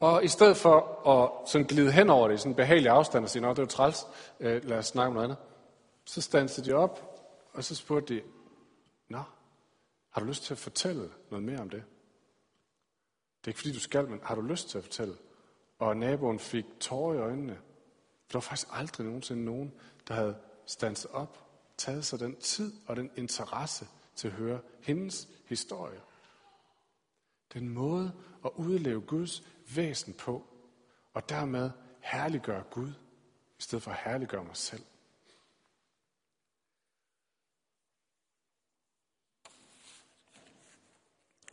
Og 0.00 0.24
i 0.24 0.28
stedet 0.28 0.56
for 0.56 1.08
at 1.08 1.48
sådan 1.50 1.66
glide 1.66 1.92
hen 1.92 2.10
over 2.10 2.28
det 2.28 2.34
i 2.34 2.38
sådan 2.38 2.52
en 2.52 2.56
behagelig 2.56 2.90
afstand 2.90 3.24
og 3.24 3.30
sige, 3.30 3.46
at 3.46 3.56
det 3.56 3.62
var 3.62 3.68
træls, 3.68 4.06
øh, 4.40 4.64
lad 4.64 4.78
os 4.78 4.86
snakke 4.86 5.06
om 5.06 5.12
noget 5.12 5.24
andet, 5.24 5.38
så 6.04 6.20
stansede 6.20 6.66
de 6.66 6.72
op, 6.72 7.20
og 7.52 7.64
så 7.64 7.74
spurgte 7.74 8.14
de, 8.14 8.22
Nå, 9.08 9.22
har 10.10 10.20
du 10.20 10.26
lyst 10.26 10.44
til 10.44 10.54
at 10.54 10.58
fortælle 10.58 11.10
noget 11.30 11.44
mere 11.44 11.58
om 11.58 11.70
det? 11.70 11.82
Det 13.44 13.50
er 13.50 13.52
ikke 13.52 13.60
fordi, 13.60 13.72
du 13.72 13.80
skal, 13.80 14.08
men 14.08 14.20
har 14.22 14.34
du 14.34 14.40
lyst 14.40 14.68
til 14.68 14.78
at 14.78 14.84
fortælle? 14.84 15.14
Og 15.78 15.96
naboen 15.96 16.38
fik 16.38 16.64
tårer 16.80 17.14
i 17.14 17.18
øjnene. 17.18 17.54
For 17.54 18.32
der 18.32 18.38
var 18.38 18.40
faktisk 18.40 18.68
aldrig 18.70 19.06
nogensinde 19.06 19.44
nogen, 19.44 19.72
der 20.08 20.14
havde 20.14 20.36
stanset 20.66 21.10
op, 21.10 21.46
taget 21.76 22.04
sig 22.04 22.20
den 22.20 22.36
tid 22.36 22.72
og 22.86 22.96
den 22.96 23.10
interesse 23.16 23.86
til 24.16 24.28
at 24.28 24.34
høre 24.34 24.60
hendes 24.80 25.28
historie. 25.46 26.00
Den 27.54 27.68
måde 27.68 28.12
at 28.44 28.50
udleve 28.54 29.00
Guds 29.00 29.42
væsen 29.74 30.14
på, 30.14 30.46
og 31.14 31.28
dermed 31.28 31.70
herliggøre 32.00 32.62
Gud, 32.70 32.88
i 33.58 33.62
stedet 33.62 33.82
for 33.82 33.90
at 33.90 33.98
herliggøre 34.04 34.44
mig 34.44 34.56
selv. 34.56 34.82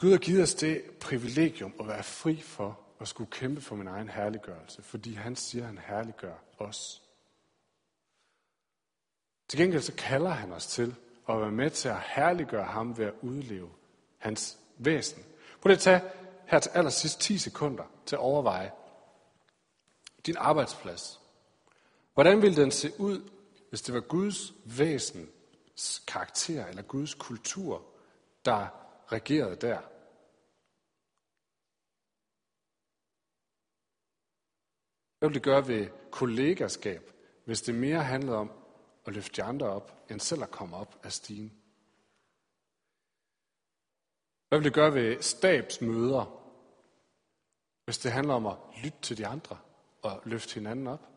Gud 0.02 0.12
har 0.12 0.18
givet 0.18 0.44
os 0.44 0.54
det 0.54 0.84
privilegium 1.00 1.74
at 1.80 1.88
være 1.88 2.04
fri 2.04 2.42
for 2.42 2.80
at 3.00 3.08
skulle 3.08 3.32
kæmpe 3.32 3.62
for 3.62 3.76
min 3.76 3.88
egen 3.88 4.10
herliggørelse, 4.10 4.82
fordi 4.82 5.14
han 5.14 5.36
siger, 5.36 5.64
at 5.64 5.68
han 5.68 5.78
herliggør 5.78 6.36
os. 6.60 7.02
Til 9.48 9.60
gengæld 9.60 9.82
så 9.82 9.94
kalder 9.98 10.30
han 10.30 10.52
os 10.52 10.68
til 10.68 10.96
at 11.30 11.42
være 11.42 11.52
med 11.52 11.70
til 11.70 11.90
at 11.90 12.00
herliggøre 12.00 12.66
ham 12.66 12.98
ved 12.98 13.06
at 13.06 13.14
udleve 13.22 13.70
hans 14.18 14.58
væsen. 14.78 15.24
Prøv 15.62 15.72
at 15.72 15.80
tage 15.80 16.02
her 16.46 16.60
til 16.60 16.72
allersidst 16.74 17.22
10 17.22 17.38
sekunder 17.38 17.84
til 18.06 18.16
at 18.16 18.20
overveje 18.20 18.72
din 20.26 20.36
arbejdsplads. 20.38 21.20
Hvordan 22.14 22.42
ville 22.42 22.62
den 22.62 22.72
se 22.72 22.92
ud, 23.00 23.30
hvis 23.70 23.82
det 23.82 23.94
var 23.94 24.02
Guds 24.02 24.54
væsens 24.66 26.04
karakter 26.08 26.66
eller 26.66 26.82
Guds 26.82 27.14
kultur, 27.14 27.86
der 28.46 28.81
regerede 29.12 29.56
der? 29.56 29.82
Hvad 35.20 35.30
ville 35.30 35.40
det 35.40 35.44
gøre 35.44 35.68
ved 35.68 36.12
kollegaskab, 36.12 37.12
hvis 37.46 37.62
det 37.62 37.76
mere 37.76 38.04
handlede 38.04 38.38
om 38.38 38.52
at 39.06 39.14
løfte 39.14 39.36
de 39.36 39.44
andre 39.44 39.70
op, 39.70 40.06
end 40.10 40.20
selv 40.20 40.44
at 40.44 40.52
komme 40.52 40.78
op 40.78 41.06
af 41.06 41.12
stigen? 41.12 41.62
Hvad 44.48 44.60
vil 44.60 44.66
det 44.66 44.74
gøre 44.74 44.94
ved 44.94 45.22
stabsmøder, 45.22 46.26
hvis 47.86 47.98
det 47.98 48.12
handler 48.12 48.34
om 48.34 48.46
at 48.46 48.58
lytte 48.84 49.02
til 49.02 49.18
de 49.18 49.28
andre 49.28 49.58
og 50.02 50.22
løfte 50.26 50.54
hinanden 50.54 50.88
op? 50.88 51.08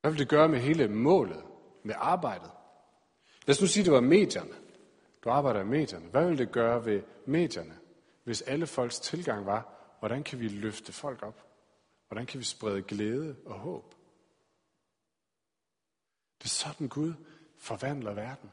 Hvad 0.00 0.10
vil 0.10 0.18
det 0.18 0.28
gøre 0.28 0.48
med 0.48 0.60
hele 0.60 0.88
målet, 0.88 1.44
med 1.84 1.94
arbejdet? 1.98 2.50
Lad 3.46 3.54
os 3.54 3.60
nu 3.60 3.66
sige, 3.66 3.82
at 3.82 3.86
det 3.86 3.94
var 3.94 4.00
medierne. 4.00 4.65
Du 5.26 5.30
arbejder 5.30 5.60
i 5.60 5.64
medierne. 5.64 6.08
Hvad 6.08 6.28
vil 6.28 6.38
det 6.38 6.52
gøre 6.52 6.84
ved 6.84 7.02
medierne, 7.26 7.78
hvis 8.24 8.42
alle 8.42 8.66
folks 8.66 9.00
tilgang 9.00 9.46
var, 9.46 9.94
hvordan 9.98 10.24
kan 10.24 10.40
vi 10.40 10.48
løfte 10.48 10.92
folk 10.92 11.22
op? 11.22 11.46
Hvordan 12.08 12.26
kan 12.26 12.40
vi 12.40 12.44
sprede 12.44 12.82
glæde 12.82 13.36
og 13.46 13.58
håb? 13.58 13.94
Det 16.38 16.44
er 16.44 16.48
sådan 16.48 16.88
Gud 16.88 17.14
forvandler 17.58 18.14
verden. 18.14 18.50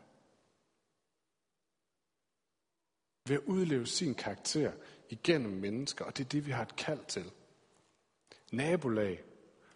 Ved 3.27 3.35
at 3.35 3.43
udleve 3.47 3.85
sin 3.85 4.15
karakter 4.15 4.73
igennem 5.09 5.51
mennesker, 5.51 6.05
og 6.05 6.17
det 6.17 6.25
er 6.25 6.29
det, 6.29 6.45
vi 6.45 6.51
har 6.51 6.63
et 6.63 6.75
kald 6.75 7.05
til. 7.05 7.31
Nabolag. 8.51 9.23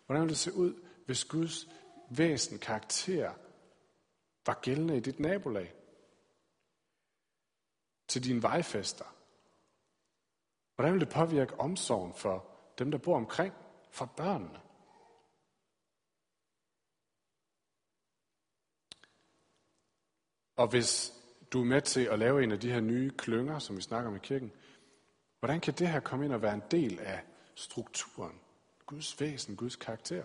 Hvordan 0.06 0.22
vil 0.22 0.30
det 0.30 0.38
se 0.38 0.54
ud, 0.54 0.84
hvis 1.06 1.26
Guds 1.26 1.68
væsen, 2.10 2.60
karakter, 2.60 3.34
var 4.46 4.60
gældende 4.62 4.98
i 4.98 5.00
dit 5.00 5.20
nabolag? 5.20 5.74
Til 8.08 8.24
dine 8.24 8.44
vejfester? 8.44 9.06
Hvordan 10.76 10.94
vil 10.94 11.02
det 11.02 11.10
påvirke 11.10 11.60
omsorgen 11.60 12.14
for 12.14 12.46
dem, 12.80 12.92
der 12.92 12.98
bor 12.98 13.16
omkring, 13.16 13.54
for 13.92 14.06
børnene? 14.06 14.60
Og 20.56 20.68
hvis 20.68 21.14
du 21.54 21.62
er 21.62 21.66
med 21.66 21.82
til 21.82 22.02
at 22.06 22.20
lave 22.20 22.44
en 22.44 22.52
af 22.52 22.60
de 22.60 22.72
her 22.72 22.80
nye 22.80 23.12
klynger, 23.18 23.60
som 23.60 23.78
vi 23.78 23.82
snakker 23.82 24.10
om 24.10 24.16
i 24.16 24.20
kirken, 24.20 24.52
hvordan 25.40 25.60
kan 25.60 25.74
det 25.74 25.88
her 25.88 26.00
komme 26.00 26.26
ind 26.26 26.34
og 26.34 26.42
være 26.42 26.54
en 26.54 26.64
del 26.72 27.00
af 27.00 27.24
strukturen? 27.56 28.40
Guds 28.86 29.22
væsen, 29.22 29.56
Guds 29.56 29.76
karakter? 29.76 30.24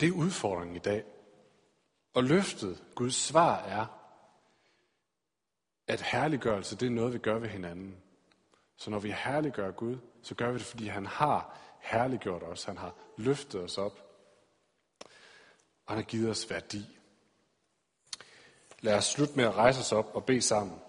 Det 0.00 0.08
er 0.08 0.12
udfordringen 0.12 0.76
i 0.76 0.78
dag. 0.78 1.04
Og 2.16 2.24
løftet, 2.24 2.82
Guds 2.94 3.14
svar 3.14 3.58
er, 3.58 3.86
at 5.86 6.00
herliggørelse, 6.00 6.76
det 6.76 6.86
er 6.86 6.90
noget, 6.90 7.12
vi 7.12 7.18
gør 7.18 7.38
ved 7.38 7.48
hinanden. 7.48 7.96
Så 8.76 8.90
når 8.90 8.98
vi 8.98 9.10
herliggør 9.10 9.70
Gud, 9.70 9.98
så 10.22 10.34
gør 10.34 10.50
vi 10.50 10.58
det, 10.58 10.66
fordi 10.66 10.86
han 10.86 11.06
har 11.06 11.58
herliggjort 11.80 12.42
os. 12.42 12.64
Han 12.64 12.78
har 12.78 12.94
løftet 13.16 13.60
os 13.60 13.78
op. 13.78 13.92
Og 15.86 15.92
han 15.94 15.96
har 15.96 16.02
givet 16.02 16.30
os 16.30 16.50
værdi. 16.50 16.98
Lad 18.80 18.96
os 18.96 19.04
slutte 19.04 19.36
med 19.36 19.44
at 19.44 19.54
rejse 19.54 19.80
os 19.80 19.92
op 19.92 20.10
og 20.14 20.24
bede 20.24 20.42
sammen. 20.42 20.80